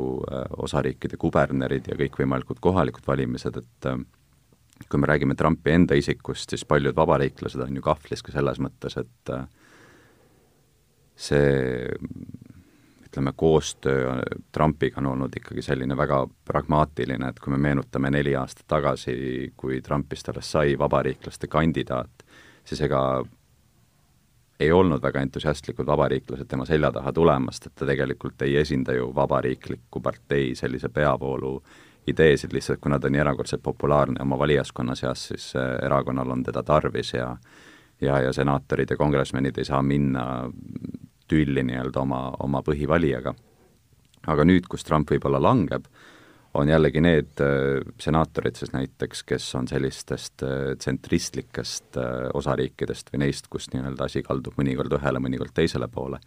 osariikide 0.66 1.18
kubernerid 1.22 1.88
ja 1.88 1.98
kõikvõimalikud 2.00 2.60
kohalikud 2.60 3.08
valimised, 3.08 3.62
et 3.62 3.90
kui 4.90 5.02
me 5.02 5.10
räägime 5.10 5.36
Trumpi 5.36 5.74
enda 5.74 5.98
isikust, 5.98 6.50
siis 6.50 6.66
paljud 6.66 6.96
vabariiklased 6.96 7.62
on 7.62 7.76
ju 7.76 7.84
kahvlis 7.86 8.24
ka 8.26 8.34
selles 8.36 8.60
mõttes, 8.64 8.98
et 9.02 9.34
äh, 9.34 9.46
see 11.16 11.52
ütleme, 13.14 13.34
koostöö 13.38 14.22
Trumpiga 14.52 15.02
on 15.02 15.12
olnud 15.14 15.36
ikkagi 15.38 15.62
selline 15.62 15.98
väga 15.98 16.24
pragmaatiline, 16.46 17.30
et 17.30 17.40
kui 17.40 17.54
me 17.54 17.62
meenutame 17.62 18.10
neli 18.10 18.34
aastat 18.36 18.66
tagasi, 18.68 19.54
kui 19.58 19.82
Trumpist 19.82 20.30
alles 20.30 20.52
sai 20.52 20.74
vabariiklaste 20.80 21.48
kandidaat, 21.48 22.26
siis 22.66 22.82
ega 22.82 23.24
ei 24.60 24.72
olnud 24.72 25.02
väga 25.02 25.22
entusiastlikud 25.22 25.86
vabariiklased 25.86 26.48
tema 26.50 26.66
selja 26.66 26.92
taha 26.92 27.14
tulemast, 27.14 27.68
et 27.68 27.76
ta 27.76 27.86
tegelikult 27.86 28.42
ei 28.42 28.58
esinda 28.58 28.94
ju 28.98 29.12
vabariikliku 29.16 30.02
partei 30.02 30.56
sellise 30.56 30.90
peavoolu 30.90 31.58
ideesid, 32.08 32.54
lihtsalt 32.54 32.80
kuna 32.84 33.00
ta 33.00 33.08
on 33.08 33.16
nii 33.16 33.22
erakordselt 33.24 33.64
populaarne 33.64 34.22
oma 34.22 34.38
valijaskonna 34.40 34.96
seas, 34.96 35.28
siis 35.28 35.54
äh, 35.56 35.78
erakonnal 35.86 36.30
on 36.30 36.44
teda 36.44 36.64
tarvis 36.64 37.14
ja 37.14 37.36
ja, 38.02 38.20
ja 38.22 38.34
senaatorid 38.34 38.90
ja 38.90 38.98
kongresmenid 38.98 39.58
ei 39.58 39.66
saa 39.66 39.82
minna 39.82 40.26
tülli 41.28 41.64
nii-öelda 41.64 42.02
oma, 42.02 42.22
oma 42.40 42.62
põhivalijaga. 42.66 43.34
aga 44.28 44.44
nüüd, 44.48 44.68
kus 44.72 44.84
Trump 44.88 45.12
võib-olla 45.12 45.42
langeb, 45.42 45.88
on 46.54 46.70
jällegi 46.70 47.02
need 47.02 47.42
äh, 47.42 47.82
senaatorid 48.00 48.56
siis 48.56 48.74
näiteks, 48.74 49.24
kes 49.24 49.50
on 49.56 49.68
sellistest 49.68 50.44
äh, 50.44 50.74
tsentristlikest 50.78 52.02
osariikidest 52.34 53.14
või 53.14 53.26
neist, 53.26 53.48
kus 53.50 53.70
nii-öelda 53.74 54.10
asi 54.10 54.24
kaldub 54.24 54.58
mõnikord 54.58 55.00
ühele, 55.00 55.22
mõnikord 55.24 55.56
teisele 55.56 55.88
poole 55.88 56.22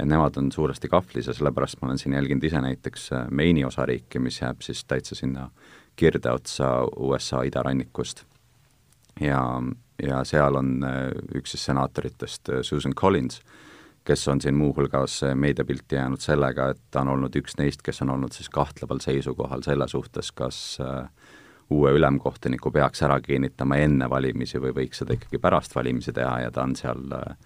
et 0.00 0.08
nemad 0.08 0.36
on 0.40 0.52
suuresti 0.52 0.88
kahvlis 0.88 1.28
ja 1.28 1.34
sellepärast 1.36 1.80
ma 1.80 1.90
olen 1.90 1.98
siin 2.00 2.16
jälginud 2.16 2.44
ise 2.44 2.60
näiteks 2.60 3.12
äh, 3.12 3.26
Maine'i 3.30 3.64
osariiki, 3.64 4.18
mis 4.18 4.40
jääb 4.40 4.62
siis 4.64 4.84
täitsa 4.84 5.14
sinna 5.14 5.50
kirdeotsa 5.96 6.70
USA 6.96 7.42
idarannikust. 7.42 8.24
ja, 9.20 9.42
ja 10.02 10.24
seal 10.24 10.56
on 10.56 10.84
äh, 10.84 11.10
üks 11.34 11.56
siis 11.56 11.64
senaatoritest, 11.68 12.48
äh, 12.48 12.62
Susan 12.62 12.94
Collins, 12.94 13.42
kes 14.04 14.28
on 14.28 14.40
siin 14.40 14.56
muuhulgas 14.56 15.20
meediapilti 15.34 15.98
jäänud 15.98 16.22
sellega, 16.22 16.70
et 16.70 16.80
ta 16.90 17.04
on 17.04 17.14
olnud 17.16 17.36
üks 17.36 17.58
neist, 17.58 17.82
kes 17.82 18.02
on 18.02 18.10
olnud 18.16 18.32
siis 18.32 18.48
kahtleval 18.48 19.02
seisukohal 19.04 19.62
selle 19.66 19.88
suhtes, 19.88 20.32
kas 20.32 20.78
uue 21.70 21.92
ülemkohtuniku 21.92 22.70
peaks 22.70 23.02
ära 23.02 23.20
kinnitama 23.20 23.78
enne 23.78 24.10
valimisi 24.10 24.58
või 24.58 24.72
võiks 24.74 25.02
seda 25.02 25.14
ikkagi 25.14 25.38
pärast 25.38 25.74
valimisi 25.76 26.12
teha 26.12 26.40
ja 26.44 26.50
ta 26.50 26.64
on 26.66 26.74
seal 26.76 27.04
äh, 27.14 27.36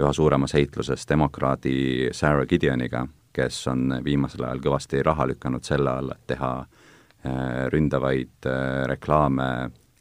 üha 0.00 0.12
suuremas 0.12 0.54
heitluses 0.54 1.04
demokraadi 1.08 2.08
Sarah 2.14 2.46
Gideoniga, 2.48 3.06
kes 3.34 3.66
on 3.72 3.98
viimasel 4.04 4.46
ajal 4.46 4.62
kõvasti 4.62 5.02
raha 5.04 5.26
lükanud 5.32 5.66
selle 5.66 5.96
alla, 5.98 6.16
et 6.16 6.34
teha 6.34 6.52
äh, 6.62 7.66
ründavaid 7.74 8.48
äh, 8.48 8.84
reklaame 8.92 9.48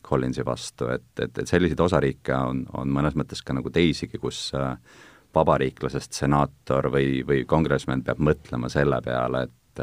Collinsi 0.06 0.46
vastu, 0.46 0.90
et, 0.92 1.08
et, 1.20 1.38
et 1.38 1.48
selliseid 1.48 1.80
osariike 1.80 2.36
on, 2.36 2.66
on 2.78 2.92
mõnes 2.92 3.16
mõttes 3.18 3.42
ka 3.42 3.56
nagu 3.56 3.72
teisigi, 3.74 4.20
kus 4.22 4.50
äh, 4.58 4.76
vabariiklasest 5.36 6.18
senaator 6.18 6.92
või, 6.94 7.22
või 7.28 7.46
kongresmen 7.48 8.04
peab 8.04 8.20
mõtlema 8.20 8.70
selle 8.70 9.02
peale, 9.06 9.46
et 9.48 9.82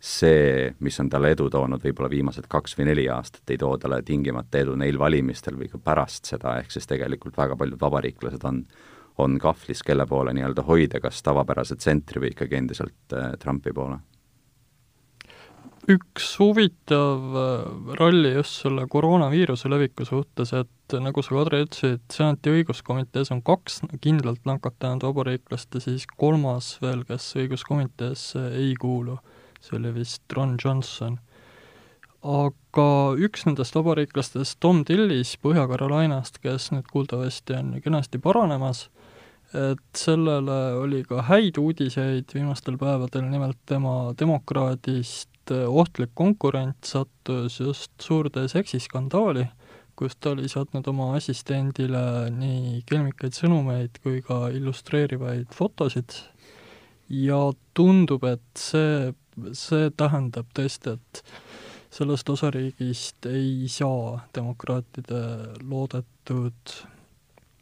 see, 0.00 0.74
mis 0.80 1.00
on 1.00 1.10
talle 1.12 1.34
edu 1.34 1.50
toonud 1.52 1.82
võib-olla 1.84 2.10
viimased 2.10 2.48
kaks 2.48 2.76
või 2.78 2.88
neli 2.88 3.06
aastat, 3.12 3.44
ei 3.52 3.58
too 3.60 3.76
talle 3.80 4.00
tingimata 4.06 4.62
edu 4.62 4.76
neil 4.80 4.98
valimistel 4.98 5.58
või 5.60 5.68
ka 5.72 5.80
pärast 5.84 6.30
seda, 6.32 6.56
ehk 6.60 6.72
siis 6.72 6.88
tegelikult 6.88 7.36
väga 7.36 7.56
paljud 7.60 7.80
vabariiklased 7.80 8.46
on, 8.48 8.62
on 9.20 9.36
kahvlis, 9.40 9.82
kelle 9.84 10.06
poole 10.08 10.32
nii-öelda 10.36 10.64
hoida, 10.68 11.00
kas 11.04 11.20
tavapärase 11.26 11.76
tsentri 11.76 12.22
või 12.22 12.32
ikkagi 12.32 12.60
endiselt 12.62 13.16
äh, 13.16 13.34
Trumpi 13.40 13.76
poole 13.76 14.00
üks 15.90 16.28
huvitav 16.40 17.36
äh, 17.40 17.96
ralli 17.98 18.34
just 18.36 18.62
selle 18.62 18.86
koroonaviiruse 18.90 19.70
leviku 19.72 20.06
suhtes, 20.08 20.54
et 20.56 20.96
nagu 21.00 21.22
sa, 21.22 21.34
Kadri, 21.36 21.64
ütlesid, 21.66 22.06
senati 22.12 22.54
õiguskomitees 22.54 23.30
on 23.34 23.42
kaks 23.46 23.82
kindlalt 24.02 24.46
nakatanud 24.48 25.04
vabariiklast 25.06 25.76
ja 25.76 25.84
siis 25.84 26.06
kolmas 26.16 26.76
veel, 26.82 27.04
kes 27.08 27.32
õiguskomiteesse 27.42 28.48
ei 28.58 28.74
kuulu 28.80 29.20
see 29.60 29.76
oli 29.78 29.94
vist 29.94 30.32
Ron 30.32 30.56
Johnson. 30.64 31.18
aga 32.20 32.86
üks 33.16 33.46
nendest 33.46 33.76
vabariiklastest, 33.78 34.58
Tom 34.60 34.82
Tillis 34.84 35.38
Põhja-Carolinast, 35.40 36.36
kes 36.44 36.68
nüüd 36.74 36.88
kuuldavasti 36.92 37.56
on 37.56 37.70
kenasti 37.80 38.20
paranemas, 38.20 38.90
et 39.56 39.80
sellele 39.96 40.58
oli 40.82 41.00
ka 41.08 41.24
häid 41.30 41.56
uudiseid 41.58 42.34
viimastel 42.36 42.76
päevadel, 42.80 43.24
nimelt 43.32 43.56
tema 43.66 44.12
demokraadist 44.20 45.30
ohtlik 45.54 46.12
konkurent 46.14 46.84
sattus 46.84 47.60
just 47.60 47.92
suurde 48.02 48.46
seksiskandaali, 48.48 49.46
kus 49.96 50.16
ta 50.16 50.34
oli 50.34 50.48
saatnud 50.48 50.86
oma 50.92 51.12
assistendile 51.18 52.30
nii 52.34 52.82
kelmikaid 52.88 53.36
sõnumeid 53.36 54.00
kui 54.02 54.22
ka 54.24 54.48
illustreerivaid 54.54 55.50
fotosid. 55.54 56.16
Ja 57.10 57.40
tundub, 57.74 58.22
et 58.24 58.46
see 58.56 59.10
see 59.56 59.90
tähendab 59.96 60.48
tõesti, 60.56 60.96
et 60.96 61.22
sellest 61.94 62.28
osariigist 62.30 63.26
ei 63.30 63.68
saa 63.70 64.20
demokraatide 64.34 65.22
loodetud 65.66 66.74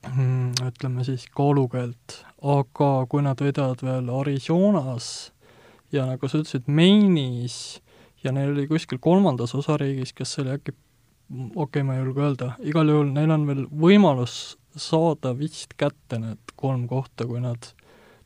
mm, 0.08 0.52
ütleme 0.68 1.06
siis 1.06 1.26
kaalukeelt, 1.34 2.20
aga 2.56 2.90
kui 3.10 3.24
nad 3.24 3.40
võidavad 3.42 3.84
veel 3.84 4.12
Arizonas 4.20 5.32
ja 5.92 6.06
nagu 6.08 6.28
sa 6.28 6.42
ütlesid, 6.42 6.68
Maine'is 6.68 7.78
ja 8.24 8.32
neil 8.34 8.52
oli 8.54 8.66
kuskil 8.70 9.00
kolmandas 9.02 9.54
osariigis, 9.58 10.12
kes 10.16 10.38
oli 10.42 10.54
äkki, 10.56 10.74
okei 10.74 11.58
okay,, 11.64 11.86
ma 11.86 11.96
ei 11.96 12.04
julge 12.04 12.24
öelda, 12.24 12.52
igal 12.66 12.92
juhul 12.92 13.12
neil 13.14 13.34
on 13.34 13.48
veel 13.48 13.66
võimalus 13.70 14.56
saada 14.78 15.34
vist 15.38 15.74
kätte 15.80 16.20
need 16.22 16.54
kolm 16.56 16.86
kohta, 16.90 17.26
kui 17.26 17.42
nad 17.42 17.72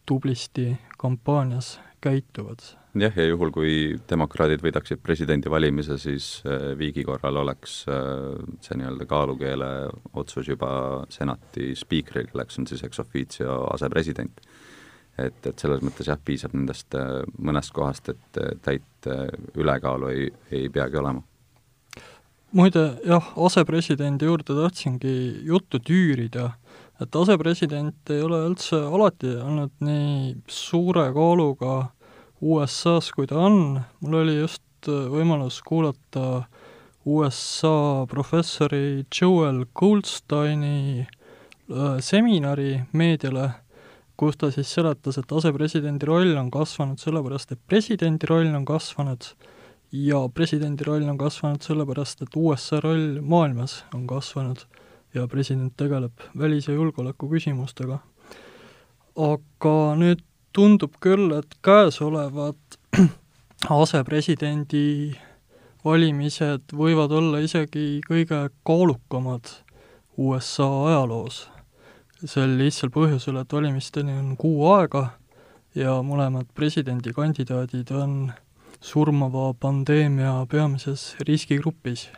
tublisti 0.08 0.72
kampaanias 0.98 1.76
käituvad 2.02 2.64
jah, 2.98 3.16
ja 3.16 3.26
juhul, 3.26 3.52
kui 3.54 3.74
demokraadid 4.10 4.62
võidaksid 4.64 5.00
presidendivalimise, 5.04 5.96
siis 6.00 6.26
äh, 6.46 6.72
viigi 6.78 7.04
korral 7.06 7.40
oleks 7.42 7.82
äh, 7.90 8.42
see 8.64 8.78
nii-öelda 8.80 9.06
kaalukeele 9.08 9.70
otsus 10.18 10.50
juba 10.50 10.72
senati 11.12 11.72
spiikril, 11.78 12.28
kelleks 12.32 12.60
on 12.60 12.68
siis 12.68 12.84
ex 12.86 13.00
officio 13.02 13.62
asepresident. 13.72 14.44
Et, 15.18 15.46
et 15.46 15.58
selles 15.58 15.82
mõttes 15.84 16.08
jah, 16.08 16.18
piisab 16.24 16.54
nendest 16.56 16.94
äh, 16.98 17.20
mõnest 17.38 17.74
kohast, 17.76 18.08
et 18.12 18.40
täit 18.62 19.10
ülekaalu 19.58 20.08
ei, 20.12 20.26
ei 20.54 20.68
peagi 20.72 21.00
olema. 21.00 21.22
Muide 22.52 22.98
jah, 23.08 23.32
asepresidendi 23.46 24.28
juurde 24.28 24.54
tahtsingi 24.54 25.14
juttu 25.48 25.80
tüürida, 25.80 26.50
et 27.00 27.16
asepresident 27.16 28.12
ei 28.12 28.20
ole 28.22 28.42
üldse 28.50 28.76
alati 28.76 29.32
olnud 29.40 29.72
nii 29.80 30.34
suure 30.52 31.06
kaaluga 31.16 31.88
USA-s, 32.42 33.08
kui 33.16 33.26
ta 33.30 33.40
on, 33.46 33.80
mul 34.02 34.18
oli 34.20 34.36
just 34.36 34.90
võimalus 34.90 35.62
kuulata 35.64 36.44
USA 37.08 38.04
professori 38.10 39.06
Joel 39.08 39.64
Goldsteini 39.74 41.06
seminari 42.00 42.82
meediale, 42.92 43.48
kus 44.22 44.36
ta 44.38 44.52
siis 44.54 44.70
seletas, 44.70 45.16
et 45.18 45.32
asepresidendi 45.34 46.06
roll 46.06 46.36
on 46.38 46.50
kasvanud 46.54 47.00
sellepärast, 47.02 47.56
et 47.56 47.60
presidendi 47.66 48.28
roll 48.30 48.52
on 48.54 48.62
kasvanud 48.68 49.26
ja 49.92 50.20
presidendi 50.30 50.86
roll 50.86 51.08
on 51.10 51.18
kasvanud 51.18 51.66
sellepärast, 51.66 52.22
et 52.22 52.36
USA 52.38 52.78
roll 52.84 53.18
maailmas 53.18 53.80
on 53.94 54.06
kasvanud 54.06 54.62
ja 55.14 55.26
president 55.28 55.74
tegeleb 55.76 56.22
välis- 56.38 56.68
ja 56.68 56.74
julgeoleku 56.74 57.28
küsimustega. 57.28 57.98
aga 59.16 59.74
nüüd 59.98 60.22
tundub 60.52 60.94
küll, 61.00 61.32
et 61.36 61.58
käesolevad 61.60 62.78
asepresidendi 63.82 65.16
valimised 65.84 66.72
võivad 66.72 67.12
olla 67.12 67.42
isegi 67.42 68.00
kõige 68.06 68.46
kaalukamad 68.64 69.50
USA 70.16 70.70
ajaloos. 70.86 71.48
Sel 72.28 72.56
lihtsal 72.58 72.92
põhjusel, 72.94 73.40
et 73.40 73.52
valimisteni 73.52 74.14
on 74.18 74.36
kuu 74.40 74.66
aega 74.72 75.08
ja 75.74 75.98
mõlemad 76.04 76.50
presidendikandidaadid 76.56 77.92
on 77.96 78.16
surmava 78.82 79.52
pandeemia 79.58 80.34
peamises 80.50 81.12
riskigrupis. 81.26 82.08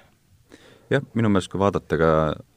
Jah, 0.92 1.04
minu 1.16 1.30
meelest 1.32 1.50
kui 1.52 1.60
vaadata 1.60 1.96
ka 1.98 2.10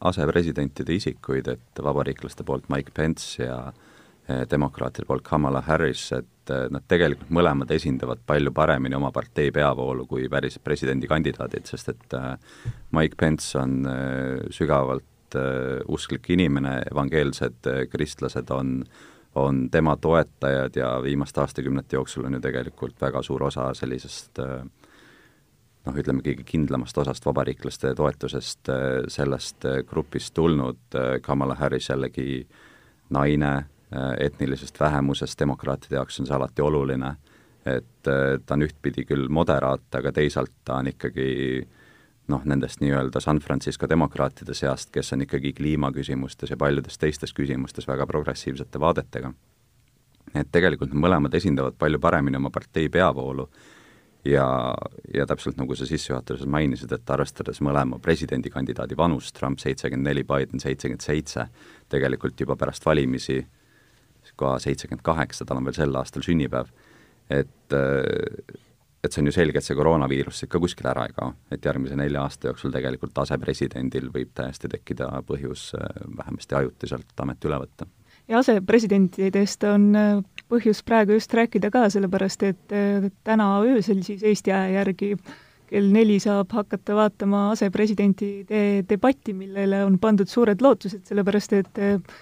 asepresidentide 0.10 0.98
isikuid, 0.98 1.48
et 1.54 1.84
vabariiklaste 1.84 2.44
poolt 2.48 2.68
Mike 2.72 2.92
Pence 2.96 3.40
ja 3.40 3.60
eh, 4.28 4.44
demokraatide 4.50 5.08
poolt 5.08 5.24
Kamala 5.28 5.62
Harris, 5.64 6.10
et 6.18 6.52
eh, 6.52 6.66
nad 6.74 6.84
tegelikult 6.92 7.32
mõlemad 7.34 7.72
esindavad 7.72 8.20
palju 8.28 8.52
paremini 8.56 9.00
oma 9.00 9.14
partei 9.16 9.52
peavoolu 9.56 10.06
kui 10.10 10.28
päris 10.32 10.60
presidendikandidaadid, 10.60 11.70
sest 11.72 11.94
et 11.96 12.18
eh, 12.20 12.34
Mike 12.96 13.20
Pence 13.20 13.56
on 13.60 13.80
sügavalt 14.52 15.08
usklik 15.88 16.30
inimene, 16.30 16.82
evangeelsed 16.92 17.68
kristlased 17.92 18.50
on 18.56 18.84
on 19.38 19.68
tema 19.70 19.94
toetajad 20.02 20.76
ja 20.80 20.88
viimaste 21.04 21.42
aastakümnete 21.44 21.94
jooksul 21.94 22.26
on 22.26 22.34
ju 22.34 22.40
tegelikult 22.42 22.96
väga 23.02 23.22
suur 23.22 23.44
osa 23.44 23.68
sellisest 23.78 24.40
äh, 24.40 24.64
noh, 25.88 25.98
ütleme 25.98 26.24
kõige 26.26 26.46
kindlamast 26.48 26.98
osast 27.02 27.26
vabariiklaste 27.28 27.94
toetusest 27.98 28.72
äh, 28.74 29.08
sellest 29.12 29.66
äh, 29.68 29.82
grupist 29.88 30.34
tulnud, 30.38 30.80
äh, 30.96 31.18
Kamala 31.24 31.58
Harris 31.60 31.90
jällegi 31.92 32.46
naine 33.14 33.56
etnilisest 34.20 34.76
vähemusest, 34.82 35.40
demokraatide 35.40 35.96
jaoks 35.96 36.18
on 36.20 36.26
see 36.28 36.36
alati 36.36 36.60
oluline, 36.60 37.14
et 37.64 38.04
ta 38.04 38.56
on 38.58 38.66
ühtpidi 38.66 39.06
küll 39.08 39.30
moderaat, 39.32 39.86
aga 39.96 40.12
teisalt 40.12 40.52
ta 40.68 40.82
on 40.82 40.90
ikkagi 40.92 41.28
noh, 42.28 42.44
nendest 42.46 42.82
nii-öelda 42.84 43.22
San 43.24 43.40
Francisco 43.40 43.88
demokraatide 43.90 44.54
seast, 44.58 44.92
kes 44.92 45.14
on 45.14 45.24
ikkagi 45.24 45.54
kliimaküsimustes 45.58 46.52
ja 46.52 46.58
paljudes 46.58 46.98
teistes 46.98 47.34
küsimustes 47.34 47.88
väga 47.88 48.08
progressiivsete 48.08 48.80
vaadetega. 48.80 49.34
et 50.36 50.50
tegelikult 50.52 50.92
nad 50.94 51.02
mõlemad 51.02 51.34
esindavad 51.34 51.78
palju 51.80 52.00
paremini 52.00 52.38
oma 52.38 52.50
partei 52.52 52.90
peavoolu 52.90 53.48
ja, 54.26 54.76
ja 55.14 55.26
täpselt 55.26 55.58
nagu 55.58 55.76
sa 55.76 55.86
sissejuhatuses 55.88 56.46
mainisid, 56.46 56.92
et 56.92 57.10
arvestades 57.10 57.62
mõlema 57.64 58.00
presidendikandidaadi 58.04 58.98
vanust, 58.98 59.36
Trump 59.38 59.60
seitsekümmend 59.64 60.10
neli, 60.10 60.24
Biden 60.28 60.60
seitsekümmend 60.60 61.06
seitse, 61.06 61.48
tegelikult 61.90 62.40
juba 62.40 62.58
pärast 62.60 62.86
valimisi 62.86 63.40
ka 64.36 64.58
seitsekümmend 64.60 65.02
kaheksa, 65.04 65.46
tal 65.46 65.62
on 65.62 65.66
veel 65.66 65.78
sel 65.80 65.96
aastal 65.96 66.26
sünnipäev, 66.26 66.70
et 67.30 67.78
et 69.08 69.16
see 69.16 69.24
on 69.24 69.32
ju 69.32 69.36
selge, 69.36 69.62
et 69.62 69.66
see 69.66 69.78
koroonaviirus 69.78 70.44
ikka 70.46 70.62
kuskile 70.62 70.92
ära 70.94 71.08
ei 71.08 71.16
kao, 71.16 71.34
et 71.52 71.66
järgmise 71.66 71.98
nelja 72.00 72.26
aasta 72.28 72.52
jooksul 72.52 72.74
tegelikult 72.76 73.18
asepresidendil 73.24 74.12
võib 74.14 74.34
täiesti 74.38 74.70
tekkida 74.72 75.10
põhjus 75.28 75.72
vähemasti 76.18 76.60
ajutiselt 76.60 77.26
amet 77.26 77.50
üle 77.50 77.64
võtta. 77.64 77.88
Ja 78.28 78.42
asepresidentidest 78.42 79.64
on 79.70 79.92
äh, 79.96 80.18
põhjust 80.52 80.84
praegu 80.88 81.16
just 81.16 81.34
rääkida 81.34 81.72
ka, 81.72 81.86
sellepärast 81.92 82.44
et 82.44 82.74
äh, 82.76 83.08
täna 83.24 83.54
öösel 83.64 84.02
siis 84.04 84.24
Eesti 84.24 84.52
aja 84.52 84.82
järgi 84.82 85.14
kell 85.68 85.88
neli 85.92 86.18
saab 86.24 86.52
hakata 86.56 86.96
vaatama 86.96 87.50
asepresidentide 87.54 88.84
debatti, 88.88 89.36
millele 89.36 89.84
on 89.88 89.96
pandud 90.00 90.28
suured 90.32 90.64
lootused, 90.64 91.06
sellepärast 91.08 91.56
et 91.56 91.82
äh, 91.84 92.18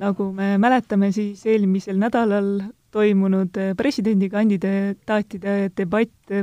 nagu 0.00 0.28
me 0.36 0.56
mäletame, 0.60 1.08
siis 1.16 1.44
eelmisel 1.48 1.96
nädalal 2.00 2.58
toimunud 2.96 3.60
presidendikandidaatide 3.76 5.58
debatt 5.76 6.34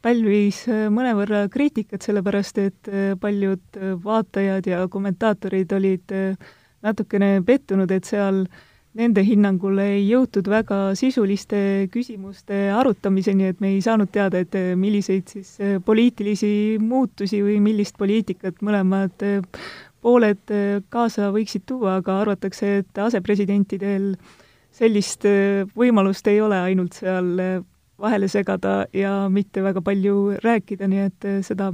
pälvis 0.00 0.62
mõnevõrra 0.94 1.44
kriitikat, 1.52 2.06
sellepärast 2.06 2.62
et 2.62 2.90
paljud 3.20 3.82
vaatajad 4.04 4.70
ja 4.70 4.86
kommentaatorid 4.88 5.74
olid 5.76 6.14
natukene 6.80 7.34
pettunud, 7.44 7.90
et 7.92 8.08
seal 8.08 8.44
nende 8.98 9.22
hinnangul 9.22 9.78
ei 9.82 10.02
jõutud 10.08 10.48
väga 10.50 10.80
sisuliste 10.98 11.88
küsimuste 11.94 12.70
arutamiseni, 12.74 13.50
et 13.52 13.60
me 13.62 13.74
ei 13.76 13.82
saanud 13.84 14.10
teada, 14.12 14.42
et 14.42 14.56
milliseid 14.78 15.30
siis 15.30 15.52
eh, 15.62 15.76
poliitilisi 15.84 16.78
muutusi 16.82 17.42
või 17.44 17.60
millist 17.62 17.98
poliitikat 18.00 18.58
mõlemad 18.66 19.26
eh, 19.26 19.62
pooled 20.02 20.54
eh, 20.54 20.80
kaasa 20.90 21.30
võiksid 21.34 21.68
tuua, 21.70 22.00
aga 22.00 22.18
arvatakse, 22.24 22.80
et 22.82 23.02
asepresidentidel 23.04 24.16
sellist 24.72 25.26
võimalust 25.76 26.26
ei 26.30 26.40
ole, 26.40 26.58
ainult 26.70 26.96
seal 27.00 27.32
vahele 28.00 28.28
segada 28.32 28.86
ja 28.96 29.28
mitte 29.28 29.62
väga 29.62 29.82
palju 29.84 30.36
rääkida, 30.40 30.88
nii 30.88 31.02
et 31.08 31.26
seda 31.46 31.72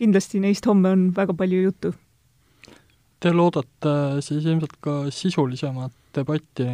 kindlasti 0.00 0.40
neist 0.42 0.66
homme 0.66 0.92
on 0.92 1.04
väga 1.16 1.34
palju 1.38 1.62
juttu. 1.68 1.92
Te 3.22 3.30
loodate 3.30 4.22
siis 4.24 4.44
ilmselt 4.44 4.78
ka 4.82 4.96
sisulisemat 5.14 5.94
debatti, 6.16 6.66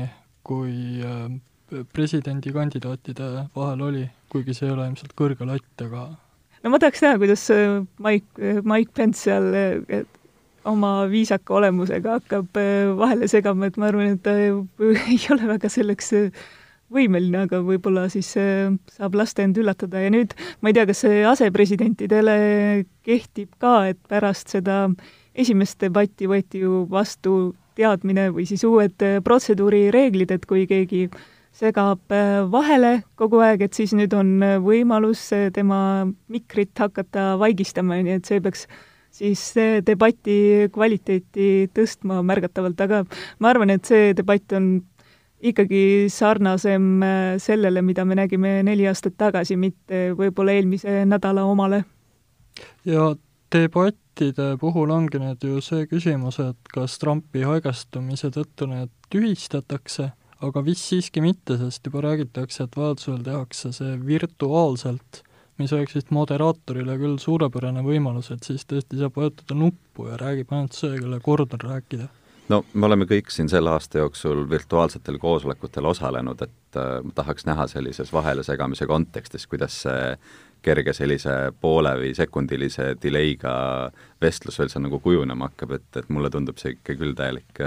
kui 0.49 1.03
äh, 1.05 1.27
presidendikandidaatide 1.93 3.29
vahel 3.57 3.85
oli, 3.91 4.07
kuigi 4.33 4.57
see 4.57 4.69
ei 4.69 4.75
ole 4.75 4.87
ilmselt 4.89 5.13
kõrge 5.19 5.45
latt, 5.49 5.85
aga 5.85 6.07
no 6.65 6.73
ma 6.73 6.81
tahaks 6.81 7.05
näha, 7.05 7.21
kuidas 7.21 7.45
äh, 7.53 7.83
Mike, 8.03 8.33
äh, 8.41 8.63
Mike 8.65 8.95
Pence 8.97 9.29
seal 9.29 9.53
oma 10.69 10.93
viisaka 11.11 11.55
olemusega 11.55 12.19
hakkab 12.19 12.59
vahele 12.99 13.29
segama, 13.31 13.69
et 13.69 13.77
ma 13.77 13.91
arvan, 13.91 14.17
et 14.17 14.23
ta 14.25 14.35
ei 15.13 15.21
ole 15.35 15.53
väga 15.55 15.71
selleks 15.73 16.13
võimeline, 16.93 17.45
aga 17.45 17.61
võib-olla 17.61 18.07
siis 18.09 18.33
saab 18.33 19.17
lasta 19.21 19.45
end 19.45 19.59
üllatada. 19.61 20.01
Ja 20.01 20.11
nüüd 20.13 20.33
ma 20.63 20.71
ei 20.71 20.77
tea, 20.77 20.87
kas 20.89 21.05
see 21.05 21.23
asepresidentidele 21.29 22.37
kehtib 23.05 23.53
ka, 23.61 23.83
et 23.93 24.01
pärast 24.09 24.55
seda 24.57 24.87
äh, 24.89 25.17
esimest 25.39 25.81
debatti 25.83 26.29
võeti 26.29 26.63
ju 26.65 26.85
vastu 26.91 27.55
teadmine 27.79 28.29
või 28.35 28.47
siis 28.49 28.65
uued 28.67 28.99
äh, 29.07 29.19
protseduurireeglid, 29.25 30.33
et 30.35 30.47
kui 30.51 30.67
keegi 30.71 31.07
segab 31.59 32.15
äh, 32.15 32.43
vahele 32.51 32.99
kogu 33.19 33.43
aeg, 33.45 33.63
et 33.67 33.79
siis 33.79 33.95
nüüd 33.97 34.15
on 34.19 34.35
äh, 34.43 34.57
võimalus 34.63 35.29
tema 35.55 35.81
mikrit 36.33 36.75
hakata 36.79 37.37
vaigistama, 37.41 38.01
nii 38.03 38.19
et 38.19 38.31
see 38.31 38.43
peaks 38.43 38.67
siis 39.11 39.43
debati 39.87 40.69
kvaliteeti 40.73 41.71
tõstma 41.75 42.21
märgatavalt, 42.27 42.81
aga 42.81 43.03
ma 43.39 43.51
arvan, 43.51 43.75
et 43.75 43.89
see 43.89 44.13
debatt 44.17 44.55
on 44.57 44.79
ikkagi 45.39 46.09
sarnasem 46.11 46.99
sellele, 47.39 47.83
mida 47.83 48.05
me 48.05 48.19
nägime 48.19 48.59
neli 48.67 48.89
aastat 48.91 49.15
tagasi, 49.19 49.57
mitte 49.57 50.09
võib-olla 50.19 50.57
eelmise 50.59 51.05
nädala 51.07 51.45
omale. 51.47 51.85
ja 52.85 53.15
debattide 53.53 54.57
puhul 54.61 54.91
ongi 54.91 55.21
nüüd 55.23 55.45
ju 55.45 55.61
see 55.65 55.87
küsimus, 55.91 56.41
et 56.43 56.73
kas 56.75 56.99
Trumpi 56.99 57.45
haigestumise 57.47 58.33
tõttu 58.35 58.69
need 58.71 58.91
tühistatakse, 59.13 60.11
aga 60.45 60.65
vist 60.65 60.85
siiski 60.91 61.23
mitte, 61.25 61.57
sest 61.61 61.87
juba 61.87 62.03
räägitakse, 62.05 62.67
et 62.67 62.77
vajadusel 62.77 63.23
tehakse 63.25 63.73
see 63.77 63.97
virtuaalselt, 64.07 65.23
mis 65.59 65.73
oleks 65.75 65.97
vist 65.99 66.13
moderaatorile 66.15 66.99
küll 67.01 67.19
suurepärane 67.23 67.83
võimalus, 67.87 68.31
et 68.35 68.47
siis 68.47 68.67
tõesti 68.69 69.01
saab 69.01 69.19
vajutada 69.19 69.59
nuppu 69.59 70.09
ja 70.11 70.19
räägib 70.21 70.55
ainult 70.55 70.79
see, 70.79 70.95
kelle 71.01 71.21
kord 71.25 71.59
on 71.59 71.67
rääkida. 71.67 72.09
No 72.49 72.63
me 72.73 72.87
oleme 72.89 73.05
kõik 73.05 73.29
siin 73.29 73.51
selle 73.53 73.75
aasta 73.75 74.01
jooksul 74.01 74.47
virtuaalsetel 74.49 75.19
koosolekutel 75.21 75.85
osalenud, 75.91 76.41
et 76.47 76.79
äh, 76.81 77.01
tahaks 77.15 77.45
näha 77.45 77.67
sellises 77.69 78.13
vahelesegamise 78.13 78.89
kontekstis, 78.89 79.45
kuidas 79.47 79.83
see 79.85 80.15
kerge 80.65 80.95
sellise 80.97 81.35
poole 81.61 81.93
või 82.01 82.15
sekundilise 82.17 82.95
delay'ga 83.03 83.53
vestlus 84.23 84.59
seal 84.59 84.83
nagu 84.83 84.99
kujunema 85.05 85.51
hakkab, 85.51 85.77
et, 85.77 85.89
et 86.01 86.09
mulle 86.11 86.31
tundub 86.35 86.59
see 86.59 86.75
ikka 86.75 86.97
küll 86.99 87.15
täielik, 87.19 87.63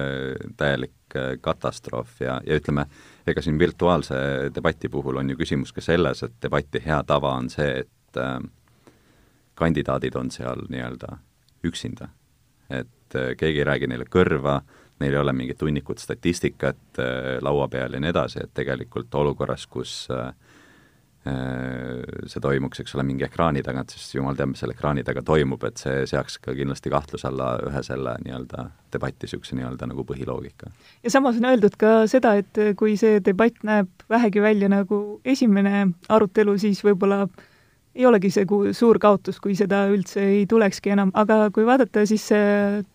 täielik 0.60 1.18
katastroof 1.46 2.20
ja, 2.24 2.40
ja 2.48 2.58
ütleme, 2.60 2.88
ega 3.28 3.42
siin 3.42 3.60
virtuaalse 3.60 4.16
debati 4.56 4.90
puhul 4.90 5.22
on 5.22 5.30
ju 5.30 5.38
küsimus 5.38 5.74
ka 5.74 5.82
selles, 5.82 6.24
et 6.24 6.34
debati 6.42 6.82
hea 6.86 7.02
tava 7.08 7.36
on 7.38 7.50
see, 7.50 7.84
et 7.84 8.18
äh, 8.18 8.40
kandidaadid 9.56 10.16
on 10.16 10.32
seal 10.32 10.66
nii-öelda 10.70 11.18
üksinda. 11.64 12.10
et 12.70 13.16
äh, 13.16 13.36
keegi 13.38 13.60
ei 13.60 13.68
räägi 13.68 13.88
neile 13.92 14.06
kõrva, 14.08 14.62
neil 15.00 15.14
ei 15.14 15.20
ole 15.20 15.34
mingit 15.36 15.62
hunnikut 15.62 16.00
statistikat 16.00 17.00
äh, 17.00 17.38
laua 17.44 17.68
peal 17.68 17.94
ja 17.94 18.00
nii 18.00 18.14
edasi, 18.14 18.40
et 18.44 18.54
tegelikult 18.54 19.16
olukorras, 19.16 19.68
kus 19.68 20.08
äh, 20.12 20.32
see 21.22 22.42
toimuks, 22.42 22.80
eks 22.82 22.96
ole, 22.96 23.04
mingi 23.06 23.26
ekraani 23.28 23.62
tagant, 23.62 23.94
siis 23.94 24.16
jumal 24.16 24.34
teab, 24.38 24.50
mis 24.52 24.64
seal 24.64 24.74
ekraani 24.74 25.04
taga 25.06 25.22
toimub, 25.26 25.62
et 25.68 25.78
see 25.78 26.08
seaks 26.10 26.40
ka 26.42 26.56
kindlasti 26.58 26.90
kahtluse 26.90 27.28
alla 27.30 27.52
ühe 27.68 27.84
selle 27.86 28.16
nii-öelda 28.24 28.66
debati 28.94 29.28
niisuguse 29.28 29.58
nii-öelda 29.60 29.92
nagu 29.92 30.06
põhiloogika. 30.08 30.72
ja 31.04 31.14
samas 31.14 31.38
on 31.38 31.46
öeldud 31.52 31.78
ka 31.78 31.94
seda, 32.10 32.34
et 32.42 32.58
kui 32.80 32.96
see 32.98 33.22
debatt 33.22 33.62
näeb 33.68 33.92
vähegi 34.10 34.42
välja 34.42 34.72
nagu 34.74 35.22
esimene 35.22 35.92
arutelu, 36.10 36.58
siis 36.58 36.82
võib-olla 36.88 37.28
ei 37.94 38.08
olegi 38.08 38.32
see 38.34 38.48
suur 38.74 38.98
kaotus, 39.04 39.38
kui 39.44 39.54
seda 39.60 39.84
üldse 39.94 40.24
ei 40.26 40.46
tulekski 40.50 40.96
enam, 40.96 41.12
aga 41.14 41.52
kui 41.54 41.68
vaadata, 41.68 42.08
siis 42.10 42.32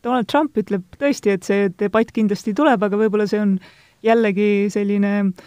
Donald 0.02 0.26
Trump 0.26 0.58
ütleb 0.58 0.98
tõesti, 0.98 1.36
et 1.36 1.46
see 1.46 1.68
debatt 1.78 2.10
kindlasti 2.16 2.56
tuleb, 2.58 2.82
aga 2.82 2.98
võib-olla 2.98 3.28
see 3.30 3.44
on 3.44 3.60
jällegi 4.02 4.66
selline 4.72 5.12
äh, 5.20 5.46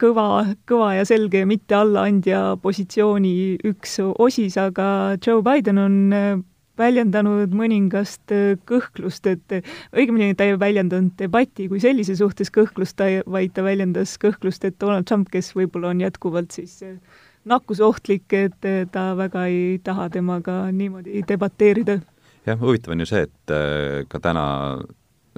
kõva, 0.00 0.54
kõva 0.68 0.92
ja 0.96 1.04
selge 1.08 1.44
mitte 1.48 1.76
allaandja 1.76 2.56
positsiooni 2.62 3.32
üks 3.66 3.98
osis, 4.16 4.56
aga 4.60 5.16
Joe 5.20 5.42
Biden 5.44 5.80
on 5.80 5.96
äh, 6.16 6.38
väljendanud 6.80 7.54
mõningast 7.56 8.32
äh, 8.34 8.56
kõhklust, 8.68 9.28
et 9.28 9.56
äh, 9.58 9.76
õigemini 9.96 10.36
ta 10.36 10.48
ei 10.48 10.56
väljendanud 10.60 11.16
debati 11.20 11.68
kui 11.68 11.80
sellise 11.82 12.16
suhtes 12.16 12.52
kõhklust, 12.54 13.02
vaid 13.26 13.54
ta 13.56 13.64
väljendas 13.66 14.16
kõhklust, 14.22 14.64
et 14.64 14.78
Donald 14.80 15.08
Trump, 15.08 15.30
kes 15.32 15.52
võib-olla 15.56 15.92
on 15.92 16.04
jätkuvalt 16.04 16.56
siis 16.56 16.82
nakkusohtlik, 17.46 18.26
et 18.34 18.68
ta 18.92 19.08
väga 19.18 19.46
ei 19.46 19.80
taha 19.84 20.08
temaga 20.10 20.64
niimoodi 20.74 21.22
debateerida. 21.28 22.00
jah, 22.46 22.60
huvitav 22.60 22.94
on 22.94 23.04
ju 23.04 23.10
see, 23.10 23.26
et 23.26 24.08
ka 24.10 24.22
täna 24.22 24.46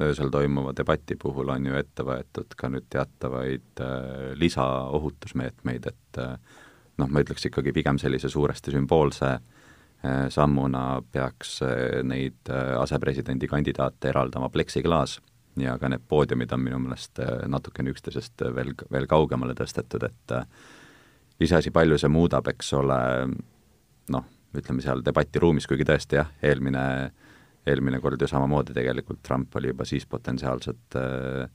öösel 0.00 0.30
toimuva 0.30 0.72
debati 0.76 1.16
puhul 1.16 1.48
on 1.52 1.66
ju 1.66 1.76
ette 1.78 2.04
võetud 2.06 2.54
ka 2.56 2.70
nüüd 2.72 2.86
teatavaid 2.92 3.82
äh, 3.82 4.32
lisaohutusmeetmeid, 4.38 5.88
et 5.90 6.20
äh, 6.22 6.34
noh, 6.98 7.08
ma 7.08 7.22
ütleks 7.24 7.48
ikkagi 7.48 7.74
pigem 7.76 7.98
sellise 8.00 8.30
suuresti 8.32 8.74
sümboolse 8.74 9.30
äh, 9.34 10.26
sammuna 10.34 11.02
peaks 11.12 11.58
äh, 11.66 12.00
neid 12.06 12.50
äh, 12.50 12.74
asepresidendi 12.80 13.50
kandidaate 13.50 14.12
eraldama 14.12 14.50
pleksiklaas 14.54 15.18
ja 15.58 15.78
ka 15.78 15.90
need 15.90 16.04
poodiumid 16.08 16.52
on 16.54 16.62
minu 16.64 16.80
meelest 16.82 17.18
äh, 17.22 17.46
natukene 17.50 17.94
üksteisest 17.94 18.46
veel, 18.54 18.74
veel 18.92 19.08
kaugemale 19.10 19.56
tõstetud, 19.58 20.06
et 20.06 20.36
äh, 20.36 20.46
iseasi, 21.40 21.74
palju 21.74 21.98
see 21.98 22.10
muudab, 22.10 22.46
eks 22.50 22.72
ole, 22.78 23.00
noh, 24.14 24.28
ütleme 24.58 24.82
seal 24.82 25.02
debatiruumis, 25.06 25.66
kuigi 25.70 25.86
tõesti 25.86 26.18
jah, 26.18 26.30
eelmine 26.42 26.84
äh, 27.06 27.27
eelmine 27.66 28.00
kord 28.00 28.20
ju 28.22 28.28
samamoodi 28.30 28.76
tegelikult 28.76 29.22
Trump 29.26 29.56
oli 29.56 29.72
juba 29.72 29.86
siis 29.88 30.06
potentsiaalselt 30.06 30.96
äh, 30.96 31.48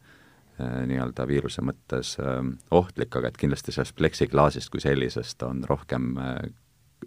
äh, 0.59 0.81
nii-öelda 0.89 1.27
viiruse 1.27 1.63
mõttes 1.65 2.15
äh, 2.21 2.41
ohtlik, 2.71 3.15
aga 3.15 3.31
et 3.31 3.39
kindlasti 3.41 3.75
sellest 3.75 3.95
pleksiklaasist 3.99 4.73
kui 4.73 4.83
sellisest 4.83 5.43
on 5.47 5.63
rohkem 5.69 6.13
äh, 6.21 6.41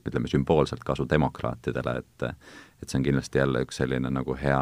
ütleme, 0.05 0.29
sümboolselt 0.29 0.85
kasu 0.85 1.07
demokraatidele, 1.09 1.99
et 1.99 2.31
et 2.83 2.91
see 2.91 2.99
on 2.99 3.07
kindlasti 3.07 3.41
jälle 3.41 3.63
üks 3.65 3.79
selline 3.81 4.11
nagu 4.13 4.35
hea, 4.37 4.61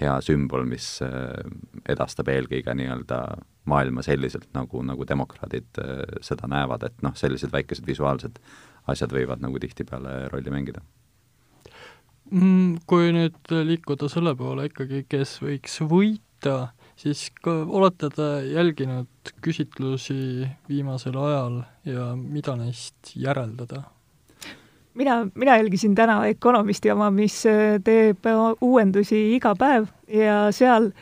hea 0.00 0.14
sümbol, 0.24 0.64
mis 0.68 0.86
äh, 1.04 1.44
edastab 1.88 2.30
eelkõige 2.32 2.72
nii-öelda 2.74 3.20
maailma 3.68 4.04
selliselt, 4.04 4.48
nagu, 4.56 4.82
nagu 4.82 5.06
demokraadid 5.08 5.82
äh, 5.82 6.02
seda 6.24 6.48
näevad, 6.50 6.86
et 6.88 7.04
noh, 7.04 7.12
sellised 7.16 7.52
väikesed 7.52 7.86
visuaalsed 7.86 8.40
asjad 8.88 9.12
võivad 9.12 9.44
nagu 9.44 9.60
tihtipeale 9.60 10.28
rolli 10.32 10.52
mängida 10.52 10.84
kui 12.90 13.12
nüüd 13.14 13.52
liikuda 13.68 14.08
selle 14.10 14.34
poole 14.38 14.68
ikkagi, 14.70 15.04
kes 15.08 15.36
võiks 15.44 15.78
võita, 15.86 16.72
siis 16.98 17.28
ka 17.42 17.60
olete 17.64 18.10
te 18.14 18.28
jälginud 18.50 19.34
küsitlusi 19.44 20.48
viimasel 20.68 21.18
ajal 21.20 21.60
ja 21.86 22.12
mida 22.18 22.56
neist 22.58 23.14
järeldada? 23.14 23.84
mina, 24.94 25.26
mina 25.34 25.56
jälgisin 25.56 25.94
täna 25.94 26.26
Economisti 26.26 26.90
oma, 26.90 27.10
mis 27.10 27.40
äh, 27.46 27.80
teeb 27.84 28.26
uuendusi 28.60 29.34
iga 29.34 29.54
päev 29.58 29.88
ja 30.08 30.52
seal 30.54 30.92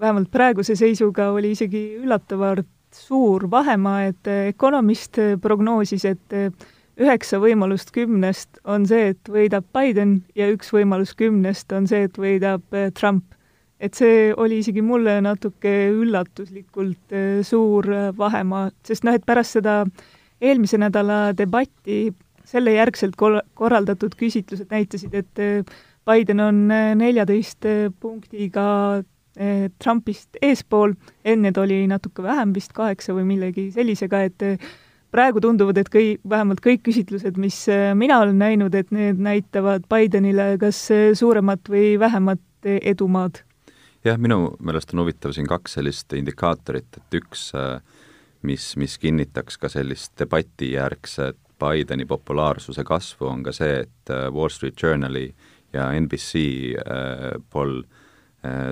vähemalt 0.00 0.30
praeguse 0.30 0.76
seisuga 0.76 1.30
oli 1.32 1.54
isegi 1.56 1.84
üllatavalt 2.00 2.68
suur 2.92 3.46
vahemaa, 3.50 4.02
et 4.10 4.28
Economist 4.48 5.18
prognoosis, 5.40 6.04
et 6.04 6.34
üheksa 7.00 7.40
võimalust 7.40 7.92
kümnest 7.96 8.60
on 8.68 8.84
see, 8.88 9.14
et 9.14 9.30
võidab 9.32 9.66
Biden 9.74 10.20
ja 10.36 10.50
üks 10.52 10.72
võimalus 10.74 11.14
kümnest 11.18 11.72
on 11.72 11.88
see, 11.90 12.04
et 12.08 12.18
võidab 12.20 12.76
äh, 12.76 12.90
Trump. 12.96 13.24
et 13.80 13.96
see 13.96 14.32
oli 14.36 14.58
isegi 14.60 14.82
mulle 14.84 15.20
natuke 15.24 15.70
üllatuslikult 15.88 17.14
äh, 17.16 17.40
suur 17.46 17.88
äh, 17.88 18.10
vahemaa, 18.16 18.70
sest 18.84 19.06
noh, 19.08 19.16
et 19.16 19.24
pärast 19.24 19.56
seda 19.56 19.84
eelmise 20.40 20.80
nädala 20.80 21.30
debatti 21.36 22.10
selle 22.44 22.74
järgselt 22.74 23.16
kor-, 23.16 23.40
korraldatud 23.54 24.16
küsitlused 24.20 24.68
näitasid, 24.72 25.14
et 25.14 25.70
Biden 26.08 26.40
on 26.40 26.64
neljateist 26.98 27.66
punktiga 28.00 28.64
Trumpist 29.78 30.40
eespool, 30.42 30.96
enne 31.24 31.52
ta 31.54 31.62
oli 31.62 31.84
natuke 31.86 32.24
vähem, 32.24 32.54
vist 32.56 32.72
kaheksa 32.74 33.14
või 33.14 33.28
millegi 33.28 33.68
sellisega, 33.76 34.24
et 34.26 34.42
praegu 35.14 35.42
tunduvad, 35.42 35.78
et 35.80 35.90
kõi-, 35.92 36.18
vähemalt 36.28 36.62
kõik 36.64 36.84
küsitlused, 36.86 37.38
mis 37.40 37.58
äh, 37.72 37.90
mina 37.98 38.20
olen 38.22 38.38
näinud, 38.40 38.74
et 38.78 38.90
need 38.94 39.20
näitavad 39.22 39.86
Bidenile 39.90 40.54
kas 40.60 40.82
äh, 40.94 41.10
suuremat 41.18 41.70
või 41.70 41.94
vähemat 42.00 42.42
äh, 42.66 42.80
edumaad. 42.92 43.42
jah, 44.06 44.18
minu 44.18 44.54
meelest 44.62 44.94
on 44.94 45.04
huvitav 45.04 45.34
siin 45.36 45.48
kaks 45.50 45.78
sellist 45.78 46.12
indikaatorit, 46.16 46.96
et 46.96 47.20
üks, 47.20 47.50
mis, 48.48 48.72
mis 48.80 48.98
kinnitaks 48.98 49.58
ka 49.60 49.68
sellist 49.68 50.14
debatijärgset 50.18 51.38
Bideni 51.60 52.06
populaarsuse 52.08 52.84
kasvu, 52.88 53.26
on 53.28 53.42
ka 53.44 53.52
see, 53.52 53.82
et 53.82 54.12
Wall 54.32 54.48
Street 54.48 54.80
Journali 54.80 55.26
ja 55.74 55.90
NBC 55.92 56.40
poll 57.52 57.82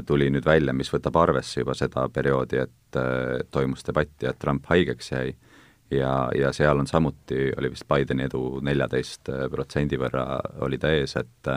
tuli 0.08 0.30
nüüd 0.32 0.46
välja, 0.48 0.72
mis 0.72 0.88
võtab 0.88 1.18
arvesse 1.20 1.60
juba 1.60 1.74
seda 1.76 2.06
perioodi, 2.08 2.62
et 2.64 2.98
toimus 3.52 3.84
debatt 3.84 4.24
ja 4.24 4.32
Trump 4.32 4.64
haigeks 4.72 5.12
jäi 5.12 5.34
ja, 5.90 6.30
ja 6.36 6.52
seal 6.52 6.78
on 6.78 6.86
samuti, 6.86 7.52
oli 7.58 7.70
vist 7.72 7.88
Bideni 7.88 8.26
edu 8.28 8.60
neljateist 8.64 9.30
protsendi 9.50 9.98
võrra 10.00 10.24
oli 10.66 10.78
ta 10.78 10.92
ees, 10.92 11.16
et 11.16 11.52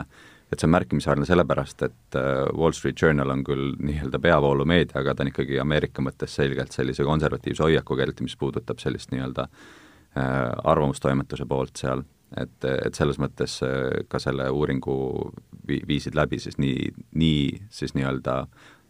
et 0.52 0.60
see 0.60 0.68
on 0.68 0.74
märkimisväärne 0.74 1.26
sellepärast, 1.26 1.82
et 1.86 2.16
äh, 2.18 2.42
Wall 2.58 2.74
Street 2.76 3.00
Journal 3.02 3.30
on 3.32 3.44
küll 3.46 3.72
nii-öelda 3.80 4.20
peavoolumeedia, 4.20 4.98
aga 5.00 5.14
ta 5.14 5.24
on 5.24 5.30
ikkagi 5.30 5.56
Ameerika 5.62 6.04
mõttes 6.04 6.34
selgelt 6.36 6.76
sellise 6.76 7.06
konservatiivse 7.08 7.64
hoiakuga, 7.64 8.04
eriti 8.04 8.26
mis 8.26 8.36
puudutab 8.36 8.82
sellist 8.82 9.14
nii-öelda 9.14 9.46
äh, 9.48 10.26
arvamustoimetuse 10.74 11.46
poolt 11.48 11.80
seal, 11.80 12.04
et, 12.36 12.58
et 12.68 12.98
selles 12.98 13.20
mõttes 13.22 13.58
äh, 13.64 14.04
ka 14.12 14.20
selle 14.20 14.50
uuringu 14.52 14.98
vi-, 15.68 15.82
viisid 15.88 16.18
läbi 16.18 16.40
siis 16.42 16.60
nii, 16.60 16.92
nii 17.24 17.48
siis 17.72 17.96
nii-öelda 17.96 18.42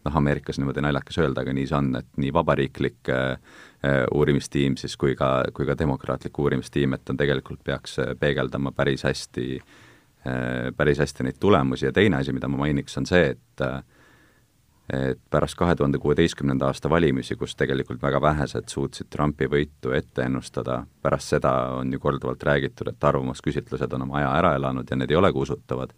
noh, 0.03 0.15
Ameerikas 0.19 0.59
niimoodi 0.59 0.83
naljakas 0.83 1.17
öelda, 1.23 1.41
aga 1.41 1.53
nii 1.55 1.67
see 1.69 1.77
on, 1.77 1.93
et 1.99 2.09
nii 2.19 2.33
vabariiklik 2.35 3.11
äh, 3.11 3.37
Äh, 3.83 4.05
uurimistiim 4.15 4.77
siis 4.79 4.93
kui 4.97 5.11
ka, 5.19 5.43
kui 5.53 5.65
ka 5.67 5.73
demokraatlik 5.75 6.37
uurimistiim, 6.39 6.93
et 6.95 7.09
on 7.11 7.17
tegelikult 7.19 7.59
peaks 7.67 7.97
äh, 7.99 8.13
peegeldama 8.19 8.71
päris 8.71 9.03
hästi, 9.03 9.47
päris 10.77 11.01
hästi 11.03 11.25
neid 11.27 11.35
tulemusi. 11.39 11.89
Ja 11.89 11.91
teine 11.91 12.21
asi, 12.21 12.31
mida 12.31 12.47
ma 12.47 12.61
mainiks, 12.61 12.95
on 12.97 13.05
see, 13.09 13.33
et 13.33 13.63
et 14.93 15.19
pärast 15.31 15.55
kahe 15.59 15.75
tuhande 15.75 15.99
kuueteistkümnenda 15.99 16.69
aasta 16.69 16.89
valimisi, 16.91 17.35
kus 17.39 17.57
tegelikult 17.59 18.01
väga 18.03 18.21
vähesed 18.21 18.71
suutsid 18.71 19.09
Trumpi 19.11 19.47
võitu 19.51 19.91
ette 19.95 20.23
ennustada, 20.27 20.77
pärast 21.01 21.35
seda 21.35 21.53
on 21.75 21.91
ju 21.91 21.99
korduvalt 21.99 22.43
räägitud, 22.43 22.91
et 22.91 23.07
arvamusküsitlused 23.09 23.95
on 23.95 24.07
oma 24.07 24.21
aja 24.21 24.31
ära 24.37 24.53
elanud 24.59 24.87
ja 24.87 24.99
need 24.99 25.11
ei 25.11 25.19
olegi 25.19 25.39
usutavad, 25.43 25.91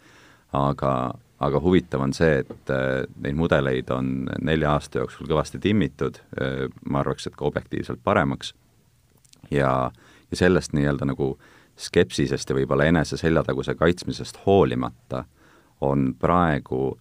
aga, 0.54 0.92
aga 1.40 1.60
huvitav 1.60 2.04
on 2.06 2.14
see, 2.16 2.40
et 2.44 2.72
äh, 2.72 3.04
neid 3.22 3.38
mudeleid 3.38 3.90
on 3.94 4.30
nelja 4.46 4.76
aasta 4.76 5.02
jooksul 5.02 5.28
kõvasti 5.30 5.60
timmitud, 5.64 6.20
äh, 6.40 6.66
ma 6.88 7.02
arvaks, 7.04 7.28
et 7.28 7.36
ka 7.36 7.48
objektiivselt 7.50 8.04
paremaks, 8.04 8.54
ja, 9.52 9.92
ja 10.32 10.40
sellest 10.40 10.76
nii-öelda 10.78 11.10
nagu 11.12 11.36
skepsisest 11.76 12.50
ja 12.50 12.56
võib-olla 12.56 12.88
enese 12.88 13.20
seljataguse 13.20 13.76
kaitsmisest 13.76 14.40
hoolimata 14.46 15.26
on 15.84 16.14
praegu 16.20 16.96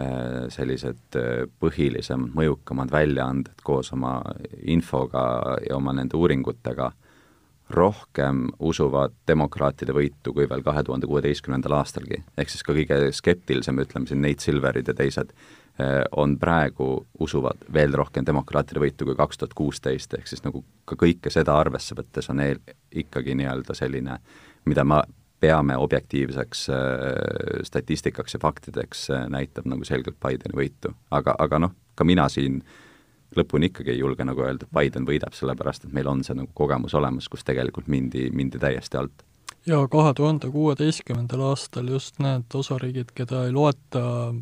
äh, 0.00 0.48
sellised 0.50 1.20
põhilisemad, 1.62 2.34
mõjukamad 2.34 2.90
väljaanded 2.90 3.62
koos 3.62 3.92
oma 3.94 4.18
infoga 4.66 5.22
ja 5.68 5.78
oma 5.78 5.94
nende 5.94 6.18
uuringutega 6.18 6.90
äh, 6.90 7.07
rohkem 7.70 8.46
usuvad 8.58 9.14
demokraatide 9.28 9.92
võitu 9.92 10.32
kui 10.34 10.48
veel 10.48 10.62
kahe 10.64 10.82
tuhande 10.84 11.06
kuueteistkümnendal 11.06 11.78
aastalgi. 11.80 12.22
ehk 12.38 12.50
siis 12.50 12.64
ka 12.64 12.72
kõige 12.72 13.12
skeptilisem, 13.12 13.78
ütleme 13.84 14.08
siin 14.08 14.22
Nate 14.22 14.44
Silverid 14.44 14.88
ja 14.88 14.94
teised, 14.94 15.32
eh, 15.78 16.04
on 16.12 16.38
praegu, 16.38 17.06
usuvad 17.18 17.68
veel 17.72 17.92
rohkem 17.92 18.26
demokraatide 18.26 18.80
võitu 18.80 19.04
kui 19.04 19.14
kaks 19.14 19.38
tuhat 19.38 19.54
kuusteist, 19.54 20.14
ehk 20.14 20.26
siis 20.26 20.44
nagu 20.44 20.64
ka 20.84 20.96
kõike 20.96 21.30
seda 21.30 21.58
arvesse 21.60 21.94
võttes 21.94 22.30
on 22.30 22.40
eel, 22.40 22.58
ikkagi 22.92 23.34
nii-öelda 23.34 23.74
selline, 23.74 24.18
mida 24.64 24.84
ma 24.84 25.02
peame 25.40 25.76
objektiivseks 25.76 26.68
äh, 26.70 27.62
statistikaks 27.62 28.34
ja 28.34 28.40
faktideks 28.42 29.10
äh,, 29.10 29.28
näitab 29.28 29.68
nagu 29.70 29.84
selgelt 29.84 30.18
Bideni 30.20 30.56
võitu. 30.56 30.94
aga, 31.10 31.34
aga 31.38 31.58
noh, 31.58 31.74
ka 31.94 32.04
mina 32.04 32.28
siin 32.28 32.62
lõpuni 33.36 33.68
ikkagi 33.72 33.92
ei 33.92 34.02
julge 34.02 34.24
nagu 34.24 34.44
öelda, 34.44 34.66
et 34.66 34.74
Biden 34.74 35.06
võidab, 35.08 35.34
sellepärast 35.36 35.84
et 35.84 35.94
meil 35.96 36.08
on 36.08 36.22
see 36.24 36.36
nagu 36.38 36.50
kogemus 36.56 36.94
olemas, 36.98 37.28
kus 37.28 37.44
tegelikult 37.44 37.88
mindi, 37.92 38.28
mindi 38.32 38.60
täiesti 38.60 39.00
alt. 39.00 39.24
ja 39.66 39.80
kahe 39.90 40.14
tuhande 40.16 40.50
kuueteistkümnendal 40.50 41.42
aastal 41.50 41.88
just 41.88 42.18
need 42.24 42.54
osariigid, 42.54 43.12
keda 43.14 43.44
ei 43.46 43.52
loeta 43.52 44.34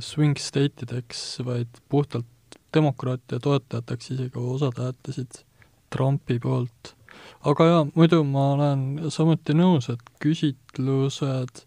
swing 0.00 0.38
state 0.38 0.86
ideks, 0.86 1.40
vaid 1.44 1.80
puhtalt 1.88 2.26
demokraatia 2.74 3.40
toetajateks, 3.40 4.10
isegi 4.10 4.38
osad 4.38 4.78
hääletasid 4.78 5.42
Trumpi 5.90 6.38
poolt. 6.38 6.94
aga 7.44 7.64
jaa, 7.64 7.86
muidu 7.94 8.22
ma 8.24 8.52
olen 8.52 9.10
samuti 9.14 9.54
nõus, 9.56 9.88
et 9.92 10.02
küsitlused 10.22 11.64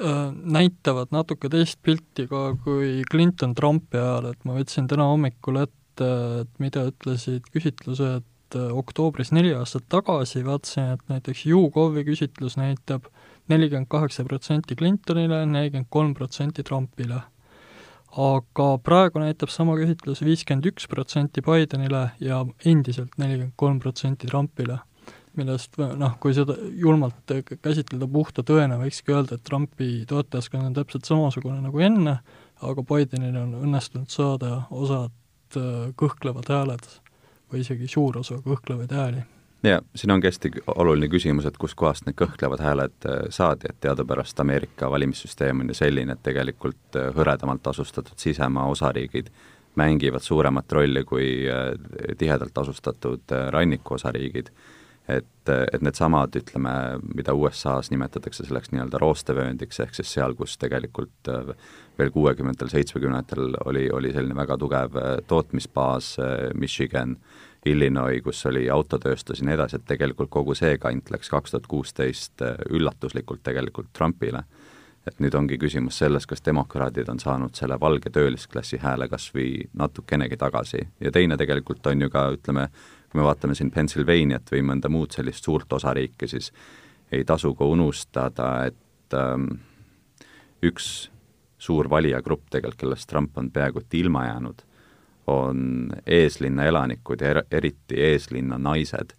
näitavad 0.00 1.12
natuke 1.12 1.50
teist 1.52 1.80
pilti 1.84 2.26
ka 2.30 2.54
kui 2.64 3.02
Clinton-Trumpi 3.10 4.00
ajal, 4.00 4.30
et 4.32 4.44
ma 4.48 4.56
võtsin 4.56 4.88
täna 4.88 5.10
hommikul 5.10 5.60
ette, 5.64 6.10
et 6.40 6.52
mida 6.62 6.86
ütlesid 6.88 7.50
küsitlused 7.52 8.56
äh, 8.56 8.70
oktoobris 8.80 9.32
neli 9.36 9.52
aastat 9.56 9.88
tagasi, 9.92 10.44
vaatasin, 10.46 10.94
et 10.96 11.12
näiteks 11.12 11.44
YouGovi 11.50 12.06
küsitlus 12.08 12.56
näitab 12.60 13.10
nelikümmend 13.52 13.90
kaheksa 13.92 14.24
protsenti 14.24 14.76
Clintonile, 14.78 15.44
nelikümmend 15.46 15.90
kolm 15.90 16.14
protsenti 16.14 16.64
Trumpile. 16.64 17.22
aga 18.10 18.64
praegu 18.82 19.20
näitab 19.22 19.52
sama 19.54 19.76
küsitlus 19.78 20.24
viiskümmend 20.26 20.66
üks 20.66 20.88
protsenti 20.90 21.44
Bidenile 21.46 22.10
ja 22.18 22.40
endiselt 22.66 23.12
nelikümmend 23.18 23.54
kolm 23.56 23.78
protsenti 23.78 24.26
Trumpile 24.26 24.80
millest 25.38 25.78
noh, 25.78 26.14
kui 26.20 26.34
seda 26.34 26.56
julmalt 26.78 27.34
käsitleda 27.62 28.08
puhta 28.10 28.42
tõena, 28.46 28.78
võikski 28.80 29.14
öelda, 29.14 29.36
et 29.36 29.44
Trumpi 29.46 30.04
toetajaskond 30.10 30.70
on 30.70 30.76
täpselt 30.76 31.08
samasugune 31.08 31.60
nagu 31.62 31.82
enne, 31.84 32.16
aga 32.66 32.84
Bidenil 32.86 33.36
on 33.40 33.52
õnnestunud 33.64 34.10
saada 34.12 34.62
osad 34.70 35.12
äh, 35.56 35.90
kõhklevad 35.98 36.50
hääled 36.50 36.88
või 37.50 37.62
isegi 37.64 37.88
suur 37.90 38.20
osa 38.20 38.40
kõhklevaid 38.44 38.92
hääli. 38.94 39.22
ja 39.62 39.80
siin 39.94 40.10
ongi 40.10 40.28
hästi 40.28 40.50
oluline 40.74 41.08
küsimus, 41.12 41.46
et 41.46 41.58
kuskohast 41.60 42.06
need 42.06 42.18
kõhklevad 42.20 42.62
hääled 42.64 43.06
äh, 43.06 43.22
saadi, 43.30 43.70
et 43.70 43.80
teadupärast 43.80 44.40
Ameerika 44.40 44.90
valimissüsteem 44.90 45.60
on 45.60 45.72
ju 45.72 45.78
selline, 45.78 46.12
et 46.12 46.22
tegelikult 46.26 46.98
äh, 46.98 47.14
hõredamalt 47.16 47.66
asustatud 47.72 48.18
sisemaa 48.18 48.66
osariigid 48.72 49.30
mängivad 49.78 50.22
suuremat 50.26 50.72
rolli 50.72 51.04
kui 51.06 51.26
tihedalt 52.18 52.58
asustatud 52.58 53.30
rannikuosariigid 53.54 54.48
et, 55.16 55.50
et 55.50 55.82
needsamad, 55.82 56.34
ütleme, 56.36 56.72
mida 57.14 57.34
USA-s 57.34 57.90
nimetatakse 57.92 58.46
selleks 58.46 58.72
nii-öelda 58.72 59.00
roostevööndiks, 59.02 59.80
ehk 59.84 59.94
siis 59.96 60.12
seal, 60.16 60.34
kus 60.38 60.56
tegelikult 60.60 61.30
äh, 61.32 61.52
veel 61.98 62.12
kuuekümnendatel, 62.14 62.70
seitsmekümnendatel 62.72 63.56
oli, 63.64 63.88
oli 63.94 64.12
selline 64.14 64.36
väga 64.38 64.58
tugev 64.60 64.98
äh, 65.00 65.12
tootmisbaas, 65.30 66.12
äh, 66.22 66.34
Michigan, 66.54 67.16
Illinois, 67.66 68.22
kus 68.24 68.40
oli 68.48 68.68
autotööstus 68.72 69.42
ja 69.42 69.48
nii 69.48 69.56
edasi, 69.58 69.76
et 69.76 69.88
tegelikult 69.88 70.30
kogu 70.32 70.56
see 70.56 70.78
kant 70.80 71.10
läks 71.12 71.28
kaks 71.28 71.52
tuhat 71.52 71.66
kuusteist 71.68 72.40
üllatuslikult 72.70 73.42
tegelikult 73.44 73.92
Trumpile. 73.92 74.44
et 75.08 75.16
nüüd 75.20 75.34
ongi 75.34 75.56
küsimus 75.58 75.96
selles, 75.98 76.26
kas 76.28 76.42
demokraadid 76.44 77.08
on 77.08 77.18
saanud 77.18 77.56
selle 77.56 77.78
valge 77.80 78.10
töölisklassi 78.12 78.76
hääle 78.82 79.08
kas 79.08 79.30
või 79.34 79.64
natukenegi 79.72 80.36
tagasi 80.36 80.80
ja 81.00 81.10
teine 81.10 81.36
tegelikult 81.40 81.86
on 81.86 82.02
ju 82.04 82.10
ka, 82.12 82.26
ütleme, 82.36 82.66
kui 83.10 83.18
me 83.18 83.26
vaatame 83.26 83.56
siin 83.58 83.72
Pennsylvaniat 83.74 84.52
või 84.52 84.62
mõnda 84.70 84.90
muud 84.92 85.10
sellist 85.14 85.44
suurt 85.44 85.72
osariiki, 85.72 86.28
siis 86.30 86.52
ei 87.12 87.24
tasu 87.26 87.52
ka 87.58 87.66
unustada, 87.66 88.50
et 88.70 89.16
ähm, 89.18 89.48
üks 90.62 91.10
suur 91.60 91.90
valijagrupp 91.90 92.46
tegelikult, 92.50 92.80
kellest 92.80 93.10
Trump 93.10 93.38
on 93.38 93.50
peaaegu 93.50 93.82
et 93.82 93.96
ilma 93.98 94.26
jäänud, 94.28 94.62
on 95.30 95.90
eeslinna 96.06 96.68
elanikud 96.70 97.20
ja 97.20 97.34
er 97.34 97.42
eriti 97.50 97.98
eeslinna 97.98 98.58
naised, 98.58 99.16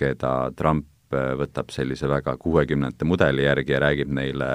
keda 0.00 0.50
Trump 0.56 1.14
äh, 1.14 1.30
võtab 1.38 1.70
sellise 1.70 2.10
väga 2.10 2.34
kuuekümnendate 2.42 3.06
mudeli 3.06 3.46
järgi 3.46 3.76
ja 3.76 3.84
räägib 3.86 4.10
neile 4.18 4.50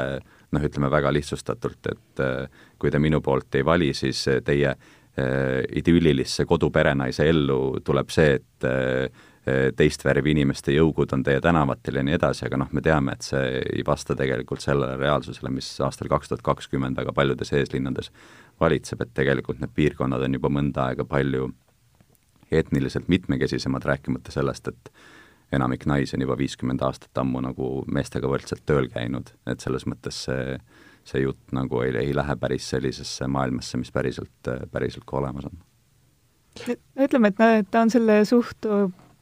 noh, 0.51 0.61
ütleme 0.61 0.91
väga 0.91 1.13
lihtsustatult, 1.15 1.87
et 1.87 2.23
äh, 2.23 2.61
kui 2.79 2.91
te 2.91 2.99
minu 2.99 3.23
poolt 3.23 3.55
ei 3.55 3.63
vali, 3.65 3.93
siis 3.95 4.27
teie 4.43 4.75
Äh, 4.75 4.94
idüllilisse 5.15 6.43
koduperenaise 6.45 7.30
ellu 7.30 7.80
tuleb 7.86 8.10
see, 8.12 8.34
et 8.36 8.67
äh, 8.67 9.23
teist 9.78 10.01
värvi 10.06 10.34
inimeste 10.34 10.73
jõugud 10.73 11.12
on 11.13 11.23
teie 11.23 11.41
tänavatel 11.41 11.99
ja 11.99 12.04
nii 12.06 12.15
edasi, 12.17 12.47
aga 12.47 12.58
noh, 12.58 12.71
me 12.73 12.82
teame, 12.82 13.13
et 13.13 13.28
see 13.28 13.60
ei 13.62 13.84
vasta 13.86 14.15
tegelikult 14.17 14.63
sellele 14.63 14.97
reaalsusele, 14.97 15.51
mis 15.54 15.67
aastal 15.86 16.10
kaks 16.10 16.32
tuhat 16.32 16.41
kakskümmend 16.45 16.97
väga 16.97 17.13
paljudes 17.13 17.54
eeslinnades 17.54 18.10
valitseb, 18.62 19.04
et 19.06 19.13
tegelikult 19.13 19.62
need 19.62 19.75
piirkonnad 19.75 20.25
on 20.25 20.39
juba 20.39 20.49
mõnda 20.49 20.89
aega 20.89 21.06
palju 21.06 21.51
etniliselt 22.51 23.08
mitmekesisemad, 23.12 23.86
rääkimata 23.86 24.34
sellest, 24.34 24.73
et 24.73 24.91
enamik 25.54 25.86
naisi 25.86 26.17
on 26.17 26.25
juba 26.25 26.38
viiskümmend 26.39 26.82
aastat 26.86 27.21
ammu 27.21 27.43
nagu 27.45 27.69
meestega 27.91 28.30
võrdselt 28.30 28.65
tööl 28.65 28.89
käinud, 28.89 29.30
et 29.45 29.62
selles 29.62 29.86
mõttes 29.86 30.25
see 30.25 30.58
see 31.05 31.21
jutt 31.21 31.53
nagu 31.53 31.81
ei, 31.85 31.93
ei 32.01 32.13
lähe 32.15 32.35
päris 32.41 32.69
sellisesse 32.73 33.27
maailmasse, 33.29 33.77
mis 33.77 33.91
päriselt, 33.93 34.51
päriselt 34.71 35.05
ka 35.05 35.17
olemas 35.21 35.45
on. 35.45 35.57
ütleme, 36.99 37.33
et 37.33 37.71
ta 37.71 37.81
on 37.81 37.91
selle 37.93 38.23
suht 38.25 38.65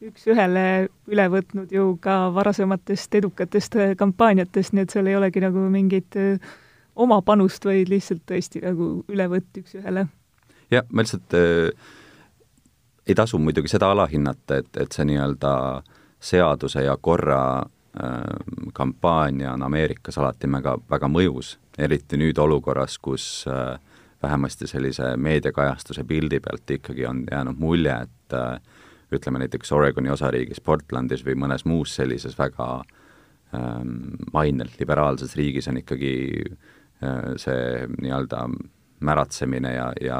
üks-ühele 0.03 0.65
üle 1.11 1.25
võtnud 1.31 1.71
ju 1.71 1.93
ka 2.03 2.27
varasematest 2.35 3.15
edukatest 3.19 3.77
kampaaniatest, 3.97 4.73
nii 4.73 4.85
et 4.85 4.95
seal 4.95 5.07
ei 5.07 5.17
olegi 5.19 5.43
nagu 5.43 5.63
mingit 5.71 6.17
oma 6.95 7.21
panust, 7.25 7.65
vaid 7.65 7.89
lihtsalt 7.89 8.23
tõesti 8.29 8.61
nagu 8.63 8.93
ülevõtt 9.09 9.61
üks-ühele. 9.63 10.07
jah, 10.71 10.85
ma 10.91 11.05
lihtsalt 11.05 11.35
äh, 11.39 11.71
ei 13.07 13.15
tasu 13.15 13.39
muidugi 13.39 13.71
seda 13.71 13.91
alahinnata, 13.91 14.61
et, 14.61 14.77
et 14.77 14.91
see 14.91 15.07
nii-öelda 15.09 15.53
seaduse 16.23 16.85
ja 16.85 16.95
korra 17.01 17.39
kampaania 18.73 19.51
on 19.53 19.63
Ameerikas 19.63 20.17
alati 20.17 20.47
väga, 20.49 20.77
väga 20.89 21.07
mõjus 21.13 21.51
eriti 21.77 22.17
nüüd 22.17 22.37
olukorras, 22.41 22.97
kus 23.01 23.45
äh, 23.49 23.79
vähemasti 24.23 24.67
sellise 24.67 25.15
meediakajastuse 25.17 26.03
pildi 26.07 26.39
pealt 26.39 26.71
ikkagi 26.71 27.05
on 27.05 27.23
jäänud 27.31 27.59
mulje, 27.59 27.95
et 28.07 28.37
äh, 28.37 28.59
ütleme 29.13 29.43
näiteks 29.43 29.71
Oregoni 29.71 30.09
osariigis, 30.09 30.61
Portlandis 30.61 31.25
või 31.25 31.35
mõnes 31.37 31.65
muus 31.69 31.95
sellises 31.95 32.37
väga 32.37 32.69
ähm, 33.53 34.15
mainelt 34.33 34.79
liberaalses 34.79 35.35
riigis 35.37 35.67
on 35.69 35.81
ikkagi 35.81 36.13
äh, 37.03 37.33
see 37.41 37.89
nii-öelda 37.99 38.47
märatsemine 39.03 39.73
ja, 39.73 39.89
ja 40.01 40.17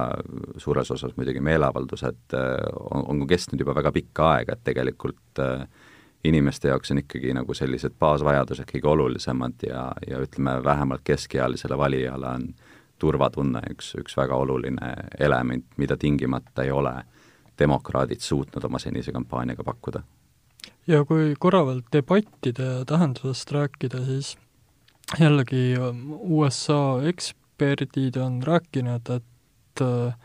suures 0.60 0.92
osas 0.92 1.14
muidugi 1.16 1.40
meeleavaldused 1.40 2.36
on, 2.36 3.06
on 3.08 3.28
kestnud 3.28 3.62
juba 3.62 3.78
väga 3.78 3.94
pikka 3.96 4.30
aega, 4.34 4.58
et 4.58 4.66
tegelikult 4.68 5.40
äh, 5.40 5.64
inimeste 6.24 6.68
jaoks 6.68 6.92
on 6.92 7.02
ikkagi 7.02 7.34
nagu 7.36 7.54
sellised 7.54 7.96
baasvajadused 8.00 8.70
kõige 8.70 8.88
olulisemad 8.88 9.66
ja, 9.68 9.90
ja 10.08 10.22
ütleme, 10.24 10.58
vähemalt 10.64 11.04
keskealisele 11.04 11.78
valijale 11.78 12.30
on 12.30 12.48
turvatunne 13.00 13.62
üks, 13.74 13.94
üks 14.00 14.16
väga 14.18 14.38
oluline 14.40 14.94
element, 15.20 15.66
mida 15.78 15.98
tingimata 16.00 16.64
ei 16.64 16.72
ole 16.72 16.96
demokraadid 17.60 18.24
suutnud 18.24 18.64
oma 18.64 18.80
senise 18.80 19.12
kampaaniaga 19.12 19.64
pakkuda. 19.64 20.04
ja 20.88 21.04
kui 21.06 21.36
korra 21.40 21.66
veel 21.68 21.82
debattide 21.94 22.86
tähendusest 22.88 23.52
rääkida, 23.52 24.06
siis 24.06 24.38
jällegi 25.20 25.76
USA 26.10 27.02
eksperdid 27.10 28.18
on 28.18 28.42
rääkinud, 28.44 29.10
et 29.10 29.82
äh, 29.82 30.16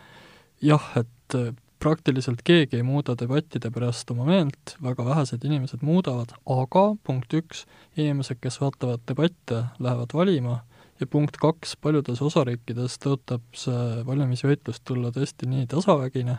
jah, 0.63 0.93
et 0.97 1.35
praktiliselt 1.79 2.43
keegi 2.45 2.79
ei 2.79 2.83
muuda 2.87 3.15
debattide 3.19 3.71
pärast 3.71 4.11
oma 4.11 4.27
meelt, 4.29 4.75
väga 4.83 5.05
vähesed 5.07 5.45
inimesed 5.47 5.85
muudavad, 5.87 6.35
aga 6.51 6.85
punkt 7.07 7.35
üks, 7.35 7.65
inimesed, 7.97 8.41
kes 8.43 8.61
vaatavad 8.61 9.05
debatte, 9.09 9.65
lähevad 9.79 10.15
valima 10.15 10.59
ja 11.01 11.07
punkt 11.07 11.39
kaks, 11.41 11.77
paljudes 11.83 12.23
osariikides 12.23 12.99
tõotab 13.05 13.45
see 13.57 14.03
valimisvõitlus 14.07 14.83
tulla 14.85 15.13
tõesti 15.15 15.51
nii 15.51 15.69
tasavägine, 15.71 16.39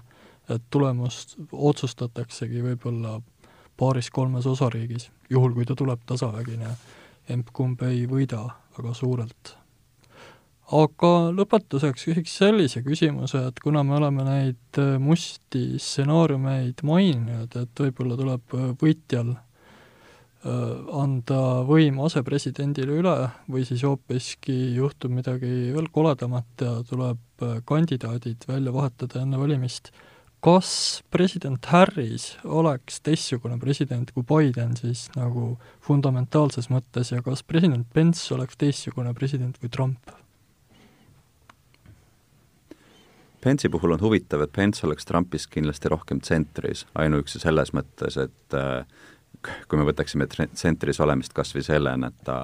et 0.49 0.65
tulemust 0.73 1.38
otsustataksegi 1.52 2.63
võib-olla 2.65 3.19
paaris-kolmes 3.80 4.47
osariigis, 4.49 5.08
juhul 5.30 5.56
kui 5.56 5.65
ta 5.65 5.78
tuleb 5.80 6.04
tasavägine, 6.10 6.75
emb-kumb 7.30 7.82
ei 7.88 8.04
võida 8.10 8.43
väga 8.78 8.93
suurelt 8.97 9.59
aga 10.75 11.12
lõpetuseks 11.34 12.05
küsiks 12.10 12.36
sellise 12.41 12.84
küsimuse, 12.86 13.41
et 13.49 13.62
kuna 13.63 13.82
me 13.86 13.95
oleme 13.97 14.25
neid 14.27 14.79
äh, 14.82 14.97
musti 15.01 15.79
stsenaariumeid 15.82 16.84
maininud, 16.86 17.55
et 17.58 17.82
võib-olla 17.86 18.17
tuleb 18.19 18.53
äh, 18.58 18.67
võitjal 18.82 19.32
äh, 19.34 20.75
anda 21.01 21.39
võim 21.69 21.97
asepresidendile 22.05 22.99
üle 23.01 23.15
või 23.49 23.65
siis 23.65 23.82
hoopiski 23.88 24.75
juhtub 24.77 25.15
midagi 25.15 25.73
veel 25.73 25.89
koledamat 25.93 26.65
ja 26.65 26.77
tuleb 26.86 27.25
kandidaadid 27.65 28.45
välja 28.49 28.73
vahetada 28.75 29.23
enne 29.23 29.39
valimist, 29.39 29.93
kas 30.43 31.01
president 31.12 31.65
Harris 31.71 32.34
oleks 32.43 33.01
teistsugune 33.03 33.58
president 33.60 34.12
kui 34.13 34.27
Biden 34.27 34.75
siis 34.77 35.08
nagu 35.15 35.53
fundamentaalses 35.88 36.69
mõttes 36.71 37.15
ja 37.15 37.23
kas 37.25 37.43
president 37.47 37.88
Pence 37.95 38.27
oleks 38.36 38.60
teistsugune 38.60 39.15
president 39.17 39.58
kui 39.58 39.71
Trump? 39.71 40.12
Pence'i 43.41 43.71
puhul 43.71 43.95
on 43.95 44.02
huvitav, 44.02 44.41
et 44.43 44.52
Pence 44.52 44.84
oleks 44.88 45.08
Trumpist 45.08 45.47
kindlasti 45.54 45.89
rohkem 45.91 46.19
tsentris, 46.19 46.84
ainuüksi 46.99 47.39
selles 47.39 47.71
mõttes, 47.75 48.17
et 48.19 48.58
äh, 48.58 48.84
kui 49.67 49.80
me 49.80 49.86
võtaksime 49.88 50.28
tsentris 50.28 50.99
olemist 50.99 51.34
kas 51.38 51.54
või 51.56 51.63
sellena, 51.63 52.10
et 52.12 52.25
ta 52.28 52.39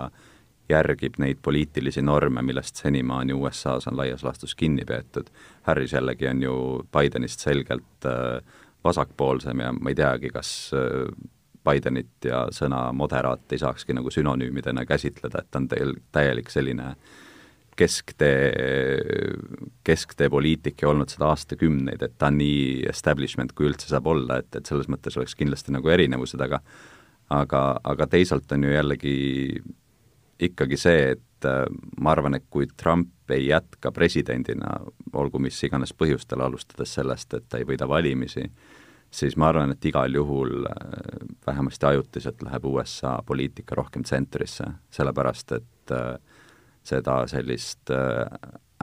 järgib 0.71 1.19
neid 1.21 1.41
poliitilisi 1.45 2.01
norme, 2.01 2.41
millest 2.41 2.79
senimaani 2.81 3.35
USA-s 3.35 3.89
on 3.91 3.99
laias 3.99 4.23
laastus 4.25 4.55
kinni 4.55 4.85
peetud. 4.87 5.27
Harris 5.67 5.93
jällegi 5.93 6.29
on 6.31 6.41
ju 6.41 6.55
Bidenist 6.95 7.43
selgelt 7.43 8.07
äh, 8.09 8.39
vasakpoolsem 8.83 9.61
ja 9.65 9.73
ma 9.75 9.91
ei 9.91 9.99
teagi, 9.99 10.31
kas 10.33 10.55
äh, 10.73 11.11
Bidenit 11.65 12.29
ja 12.29 12.45
sõna 12.53 12.87
moderaat 12.93 13.51
ei 13.51 13.59
saakski 13.61 13.93
nagu 13.97 14.11
sünonüümidena 14.13 14.85
käsitleda, 14.85 15.43
et 15.43 15.51
ta 15.51 15.59
on 15.59 15.69
täielik 16.13 16.51
selline 16.53 16.91
äh, 16.93 17.23
kesktee, 17.75 18.49
kesktee 19.83 20.29
poliitik 20.31 20.81
ja 20.81 20.89
olnud 20.89 21.11
seda 21.11 21.29
aastakümneid, 21.33 22.01
et 22.01 22.17
ta 22.17 22.29
on 22.31 22.39
nii 22.39 22.85
establishment, 22.89 23.51
kui 23.55 23.67
üldse 23.69 23.89
saab 23.91 24.07
olla, 24.11 24.39
et, 24.43 24.51
et 24.55 24.69
selles 24.69 24.87
mõttes 24.91 25.17
oleks 25.19 25.35
kindlasti 25.35 25.75
nagu 25.75 25.91
erinevused, 25.91 26.41
aga 26.41 26.61
aga, 27.33 27.63
aga 27.83 28.07
teisalt 28.07 28.51
on 28.53 28.63
ju 28.67 28.73
jällegi 28.73 29.17
ikkagi 30.45 30.77
see, 30.77 31.11
et 31.15 31.47
äh, 31.47 31.63
ma 31.99 32.13
arvan, 32.13 32.35
et 32.37 32.47
kui 32.51 32.67
Trump 32.77 33.31
ei 33.31 33.47
jätka 33.47 33.91
presidendina, 33.95 34.77
olgu 35.13 35.39
mis 35.41 35.61
iganes 35.63 35.93
põhjustel, 35.97 36.43
alustades 36.43 36.93
sellest, 36.97 37.33
et 37.33 37.47
ta 37.49 37.61
ei 37.61 37.67
võida 37.67 37.87
valimisi, 37.89 38.43
siis 39.11 39.37
ma 39.39 39.49
arvan, 39.49 39.71
et 39.73 39.85
igal 39.87 40.13
juhul 40.13 40.67
äh, 40.69 41.27
vähemasti 41.47 41.89
ajutiselt 41.91 42.43
läheb 42.45 42.67
USA 42.69 43.17
poliitika 43.25 43.79
rohkem 43.79 44.03
tsentrisse, 44.03 44.67
sellepärast 44.93 45.55
et 45.57 45.95
äh, 45.95 46.34
seda 46.85 47.23
sellist 47.29 47.91
äh, 47.93 48.25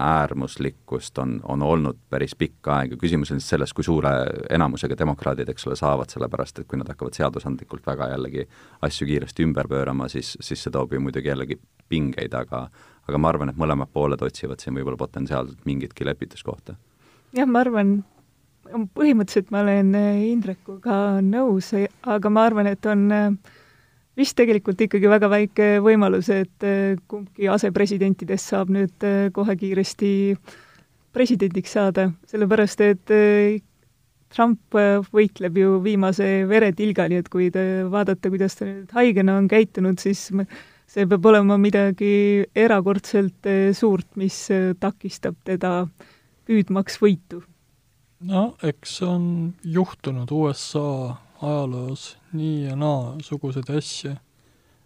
äärmuslikkust 0.00 1.18
on, 1.18 1.40
on 1.44 1.62
olnud 1.62 1.98
päris 2.10 2.34
pikka 2.38 2.76
aega, 2.78 2.96
küsimus 2.96 3.30
on 3.30 3.36
lihtsalt 3.36 3.58
selles, 3.58 3.74
kui 3.76 3.84
suure 3.84 4.10
enamusega 4.50 4.96
demokraadid, 4.98 5.50
eks 5.52 5.66
ole, 5.68 5.76
saavad, 5.76 6.10
sellepärast 6.12 6.62
et 6.62 6.68
kui 6.68 6.80
nad 6.80 6.88
hakkavad 6.88 7.16
seadusandlikult 7.18 7.86
väga 7.86 8.08
jällegi 8.14 8.46
asju 8.88 9.06
kiiresti 9.10 9.44
ümber 9.44 9.68
pöörama, 9.68 10.08
siis, 10.08 10.32
siis 10.40 10.64
see 10.64 10.72
toob 10.72 10.96
ju 10.96 11.00
muidugi 11.00 11.28
jällegi 11.28 11.60
pingeid, 11.92 12.34
aga 12.34 12.66
aga 13.08 13.18
ma 13.18 13.32
arvan, 13.32 13.50
et 13.50 13.58
mõlemad 13.58 13.90
pooled 13.92 14.22
otsivad 14.22 14.62
siin 14.62 14.76
võib-olla 14.78 14.96
potentsiaalselt 14.96 15.66
mingitki 15.68 16.06
lepituskohta. 16.06 16.76
jah, 17.36 17.48
ma 17.48 17.64
arvan, 17.66 17.96
põhimõtteliselt 18.96 19.50
ma 19.52 19.60
olen 19.66 19.94
Indrekuga 20.30 21.18
nõus, 21.26 21.72
aga 22.02 22.30
ma 22.30 22.46
arvan, 22.48 22.70
et 22.70 22.86
on 22.86 23.10
äh, 23.12 23.52
vist 24.18 24.37
tegelikult 24.37 24.81
ikkagi 24.85 25.11
väga 25.11 25.29
väike 25.33 25.68
võimalus, 25.85 26.29
et 26.33 26.66
äh, 26.66 26.96
kumbki 27.09 27.48
asepresidentidest 27.53 28.53
saab 28.53 28.72
nüüd 28.75 29.07
äh, 29.07 29.29
kohe 29.35 29.57
kiiresti 29.59 30.12
presidendiks 31.12 31.77
saada, 31.77 32.11
sellepärast 32.29 32.85
et 32.85 33.12
äh, 33.14 33.61
Trump 34.33 34.72
võitleb 35.12 35.59
ju 35.61 35.75
viimase 35.85 36.46
veretilgani, 36.48 37.18
et 37.20 37.27
kui 37.29 37.51
te 37.53 37.83
vaatate, 37.92 38.31
kuidas 38.33 38.57
ta 38.57 38.64
nüüd 38.64 38.94
haigena 38.96 39.35
on 39.37 39.44
käitunud, 39.44 40.01
siis 40.01 40.22
see 40.88 41.05
peab 41.09 41.29
olema 41.29 41.59
midagi 41.61 42.40
erakordselt 42.57 43.44
suurt, 43.77 44.09
mis 44.16 44.38
takistab 44.81 45.37
teda 45.44 45.83
püüdmaks 46.48 46.96
võitu. 47.03 47.42
no 48.25 48.55
eks 48.64 49.03
on 49.05 49.53
juhtunud 49.68 50.33
USA 50.33 51.12
ajaloos 51.42 52.16
nii 52.33 52.68
ja 52.68 52.76
naa 52.78 53.16
suguseid 53.24 53.70
asju. 53.76 54.14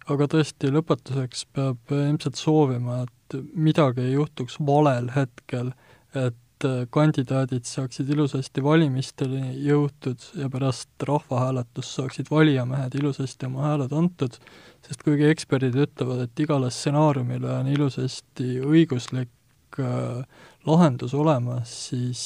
aga 0.06 0.28
tõesti, 0.30 0.70
lõpetuseks 0.70 1.46
peab 1.52 1.90
ilmselt 1.90 2.38
soovima, 2.38 3.00
et 3.02 3.38
midagi 3.58 4.04
ei 4.04 4.12
juhtuks 4.12 4.60
valel 4.62 5.08
hetkel, 5.16 5.72
et 6.14 6.66
kandidaadid 6.94 7.66
saaksid 7.68 8.08
ilusasti 8.14 8.62
valimisteni 8.64 9.56
jõutud 9.66 10.22
ja 10.40 10.48
pärast 10.52 10.88
rahvahääletust 11.08 11.98
saaksid 11.98 12.30
valijamehed 12.30 12.94
ilusasti 12.96 13.48
oma 13.50 13.66
hääled 13.66 13.92
antud, 13.92 14.38
sest 14.86 15.02
kuigi 15.04 15.26
eksperdid 15.28 15.76
ütlevad, 15.86 16.22
et 16.24 16.40
igale 16.40 16.70
stsenaariumile 16.70 17.50
on 17.58 17.68
ilusasti 17.74 18.60
õiguslik 18.64 19.80
äh, 19.82 20.22
lahendus 20.66 21.14
olemas, 21.14 21.74
siis 21.90 22.24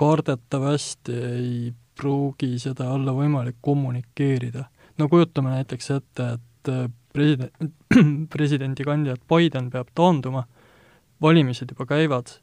kardetavasti 0.00 1.12
ei 1.12 1.72
pruugi 1.98 2.58
seda 2.58 2.90
olla 2.92 3.12
võimalik 3.16 3.56
kommunikeerida. 3.60 4.64
no 4.98 5.08
kujutame 5.08 5.50
näiteks 5.50 5.90
ette, 5.90 6.28
et 6.38 6.68
äh, 6.68 6.88
president, 7.12 7.52
presidendikandidaat 8.34 9.20
Biden 9.28 9.70
peab 9.70 9.88
taanduma, 9.94 10.46
valimised 11.22 11.70
juba 11.70 11.86
käivad 11.86 12.38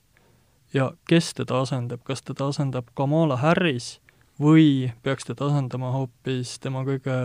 ja 0.74 0.92
kes 1.10 1.34
teda 1.34 1.62
asendab, 1.64 2.04
kas 2.04 2.22
teda 2.22 2.50
asendab 2.50 2.90
Kamala 2.98 3.40
Harris 3.42 3.98
või 4.40 4.92
peaks 5.04 5.28
teda 5.28 5.50
asendama 5.50 5.92
hoopis 5.96 6.58
tema 6.64 6.86
kõige 6.88 7.16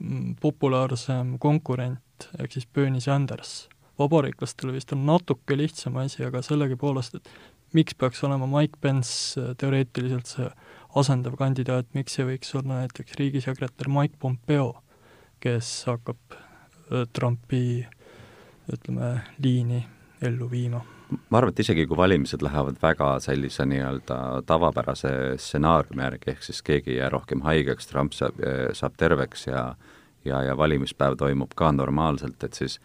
mm, 0.00 0.36
populaarsem 0.42 1.36
konkurent, 1.42 2.30
ehk 2.40 2.56
siis 2.56 2.66
Bernie 2.66 3.00
Sanders. 3.00 3.68
vabariiklastel 3.98 4.72
vist 4.72 4.92
on 4.92 5.06
natuke 5.06 5.56
lihtsam 5.56 5.96
asi, 5.96 6.24
aga 6.24 6.42
sellegipoolest, 6.42 7.14
et 7.14 7.28
miks 7.72 7.94
peaks 7.94 8.24
olema 8.24 8.46
Mike 8.46 8.78
Pence 8.80 9.40
äh, 9.40 9.54
teoreetiliselt 9.56 10.26
see 10.26 10.50
asendav 10.96 11.36
kandidaat, 11.38 11.88
miks 11.94 12.18
ei 12.20 12.28
võiks 12.30 12.54
olla 12.56 12.82
näiteks 12.82 13.18
riigisekretär 13.20 13.90
Mike 13.92 14.16
Pompeo, 14.20 14.72
kes 15.40 15.70
hakkab 15.90 16.36
äh, 16.36 17.06
Trumpi 17.12 17.86
ütleme, 18.72 19.20
liini 19.42 19.84
ellu 20.24 20.50
viima? 20.50 20.82
ma 21.30 21.38
arvan, 21.38 21.52
et 21.54 21.60
isegi 21.62 21.84
kui 21.86 21.94
valimised 21.98 22.42
lähevad 22.42 22.80
väga 22.82 23.12
sellise 23.22 23.62
nii-öelda 23.70 24.16
tavapärase 24.46 25.10
stsenaariumi 25.38 26.02
järgi, 26.02 26.32
ehk 26.32 26.42
siis 26.42 26.64
keegi 26.66 26.96
ei 26.96 26.98
jää 26.98 27.10
rohkem 27.14 27.44
haigeks, 27.46 27.86
Trump 27.86 28.16
saab, 28.16 28.40
äh, 28.42 28.72
saab 28.74 28.96
terveks 28.98 29.46
ja 29.46 29.68
ja, 30.26 30.42
ja 30.42 30.56
valimispäev 30.56 31.14
toimub 31.18 31.54
ka 31.54 31.70
normaalselt, 31.72 32.42
et 32.42 32.54
siis 32.58 32.80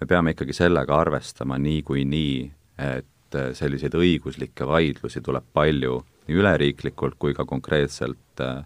me 0.00 0.06
peame 0.06 0.34
ikkagi 0.34 0.54
sellega 0.54 1.00
arvestama 1.00 1.58
niikuinii, 1.58 2.36
et 2.78 3.38
äh, 3.38 3.50
selliseid 3.58 3.96
õiguslikke 3.98 4.66
vaidlusi 4.68 5.22
tuleb 5.24 5.46
palju 5.52 6.02
nii 6.28 6.38
üleriiklikult 6.40 7.18
kui 7.18 7.34
ka 7.34 7.46
konkreetselt 7.48 8.42
äh, 8.42 8.64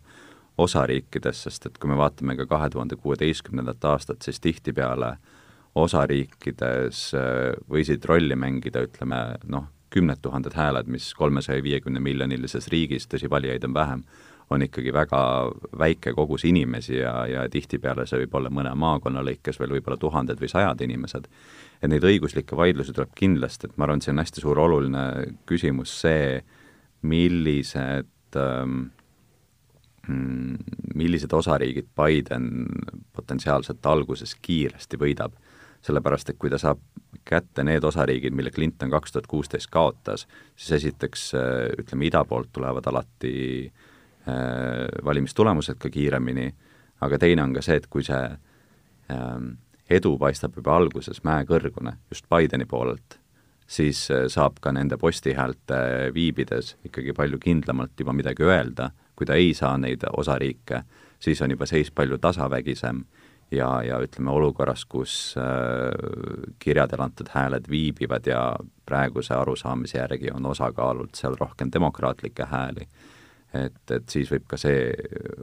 osariikides, 0.59 1.43
sest 1.47 1.67
et 1.67 1.79
kui 1.79 1.91
me 1.91 1.99
vaatame 1.99 2.37
ka 2.39 2.47
kahe 2.51 2.71
tuhande 2.71 2.99
kuueteistkümnendat 2.99 3.85
aastat, 3.85 4.23
siis 4.23 4.41
tihtipeale 4.41 5.17
osariikides 5.79 7.03
äh, 7.19 7.59
võisid 7.71 8.07
rolli 8.09 8.39
mängida, 8.39 8.83
ütleme 8.89 9.23
noh, 9.47 9.69
kümned 9.91 10.21
tuhanded 10.23 10.57
hääled, 10.57 10.89
mis 10.93 11.13
kolmesaja 11.17 11.63
viiekümne 11.65 12.01
miljonilises 12.05 12.69
riigis, 12.73 13.07
tõsi, 13.09 13.31
valijaid 13.31 13.65
on 13.65 13.77
vähem, 13.77 14.03
on 14.51 14.65
ikkagi 14.65 14.93
väga 14.93 15.21
väike 15.79 16.13
kogus 16.17 16.45
inimesi 16.49 16.99
ja, 16.99 17.15
ja 17.29 17.47
tihtipeale 17.53 18.07
see 18.09 18.23
võib 18.23 18.37
olla 18.41 18.53
mõne 18.53 18.73
maakonna 18.77 19.23
lõikes 19.25 19.61
veel 19.61 19.75
võib-olla 19.77 19.99
tuhanded 20.01 20.41
või 20.41 20.49
sajad 20.53 20.81
inimesed. 20.85 21.29
et 21.83 21.91
neid 21.91 22.05
õiguslikke 22.05 22.57
vaidlusi 22.57 22.93
tuleb 22.93 23.13
kindlasti, 23.15 23.69
et 23.69 23.77
ma 23.77 23.87
arvan, 23.87 24.01
et 24.01 24.09
see 24.09 24.13
on 24.13 24.23
hästi 24.23 24.45
suur 24.45 24.59
oluline 24.59 25.03
küsimus 25.47 25.93
see, 26.01 26.41
millised 27.03 28.37
ähm, 28.37 28.89
millised 30.95 31.33
osariigid 31.33 31.87
Biden 31.97 32.67
potentsiaalselt 33.13 33.87
alguses 33.87 34.37
kiiresti 34.43 34.97
võidab. 34.97 35.33
sellepärast, 35.79 36.31
et 36.31 36.39
kui 36.43 36.51
ta 36.51 36.59
saab 36.59 36.81
kätte 37.25 37.63
need 37.63 37.85
osariigid, 37.85 38.35
mille 38.35 38.51
Clinton 38.51 38.91
kaks 38.91 39.13
tuhat 39.13 39.27
kuusteist 39.31 39.71
kaotas, 39.71 40.27
siis 40.57 40.73
esiteks 40.73 41.35
äh, 41.35 41.43
ütleme, 41.79 42.09
ida 42.09 42.25
poolt 42.25 42.49
tulevad 42.53 42.87
alati 42.91 43.69
äh, 43.69 44.35
valimistulemused 45.05 45.79
ka 45.79 45.91
kiiremini, 45.91 46.49
aga 47.01 47.19
teine 47.19 47.45
on 47.45 47.55
ka 47.55 47.63
see, 47.63 47.79
et 47.79 47.87
kui 47.87 48.03
see 48.03 48.25
äh, 48.27 49.39
edu 49.91 50.17
paistab 50.19 50.59
juba 50.59 50.75
alguses 50.77 51.23
mäekõrgune 51.25 51.95
just 52.11 52.27
Bideni 52.29 52.67
poolelt, 52.67 53.21
siis 53.69 54.09
äh, 54.11 54.27
saab 54.33 54.59
ka 54.65 54.73
nende 54.73 54.97
postihäälte 54.97 55.79
viibides 56.15 56.77
ikkagi 56.89 57.13
palju 57.17 57.39
kindlamalt 57.43 58.01
juba 58.01 58.15
midagi 58.17 58.47
öelda, 58.49 58.91
kui 59.17 59.29
ta 59.29 59.37
ei 59.37 59.53
saa 59.55 59.77
neid 59.79 60.05
osariike, 60.17 60.83
siis 61.21 61.43
on 61.43 61.53
juba 61.53 61.67
seis 61.69 61.91
palju 61.91 62.19
tasavägisem 62.23 63.03
ja, 63.51 63.69
ja 63.85 64.01
ütleme, 64.05 64.33
olukorras, 64.33 64.87
kus 64.89 65.35
äh, 65.37 65.93
kirjadel 66.59 67.05
antud 67.05 67.29
hääled 67.35 67.69
viibivad 67.71 68.27
ja 68.27 68.43
praeguse 68.89 69.35
arusaamise 69.37 69.99
järgi 69.99 70.33
on 70.35 70.47
osakaalult 70.47 71.21
seal 71.21 71.37
rohkem 71.41 71.73
demokraatlikke 71.73 72.49
hääli, 72.49 72.89
et, 73.53 73.85
et 73.91 74.09
siis 74.09 74.33
võib 74.33 74.49
ka 74.49 74.57
see 74.61 74.89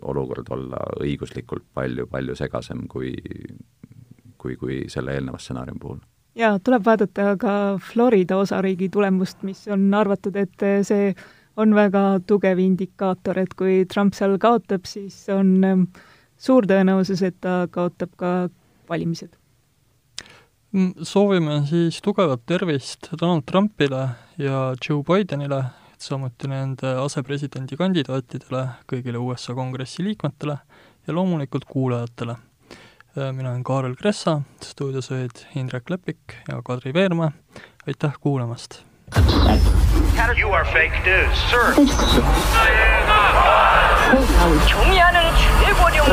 olukord 0.02 0.50
olla 0.50 0.82
õiguslikult 1.02 1.70
palju-palju 1.74 2.36
segasem 2.42 2.88
kui, 2.90 3.14
kui, 4.38 4.58
kui 4.58 4.84
selle 4.90 5.14
eelneva 5.14 5.38
stsenaariumi 5.42 5.82
puhul 5.82 6.04
jaa, 6.36 6.58
tuleb 6.60 6.86
vaadata 6.86 7.36
ka 7.40 7.54
Florida 7.92 8.38
osariigi 8.38 8.90
tulemust, 8.94 9.42
mis 9.48 9.66
on 9.72 9.88
arvatud, 9.94 10.36
et 10.36 10.68
see 10.88 11.14
on 11.58 11.76
väga 11.76 12.04
tugev 12.28 12.60
indikaator, 12.60 13.40
et 13.40 13.56
kui 13.56 13.86
Trump 13.92 14.16
seal 14.18 14.38
kaotab, 14.42 14.88
siis 14.90 15.18
on 15.32 15.56
ähm, 15.64 15.88
suur 16.38 16.68
tõenäosus, 16.68 17.24
et 17.24 17.40
ta 17.44 17.64
kaotab 17.72 18.12
ka 18.20 18.34
valimised. 18.90 19.36
Mm, 20.76 21.06
soovime 21.08 21.62
siis 21.70 22.02
tugevat 22.04 22.44
tervist 22.46 23.08
Donald 23.14 23.46
Trumpile 23.48 24.10
ja 24.38 24.74
Joe 24.76 25.04
Bidenile, 25.08 25.62
samuti 25.98 26.50
nende 26.52 26.92
asepresidendi 27.00 27.78
kandidaatidele, 27.80 28.66
kõigile 28.92 29.22
USA 29.24 29.56
Kongressi 29.56 30.04
liikmetele 30.04 30.58
ja 31.08 31.16
loomulikult 31.16 31.64
kuulajatele. 31.70 32.36
mina 33.33 33.51
olen 33.51 33.65
Kaarel 33.65 33.97
Kressa, 33.97 34.41
stuudios 34.63 35.11
olid 35.11 35.31
Indrek 35.57 35.91
Lepik 35.91 36.19
ja 36.49 36.63
Kadri 36.65 36.95
Veermäe, 36.95 37.31
aitäh 37.87 38.13
kuulamast! 38.21 38.83
You 40.37 40.53
are 40.53 40.65
fake 40.65 41.01
news, 41.05 41.51
sir. 41.51 41.75
경의하는 44.69 45.21
최고령 45.61 46.07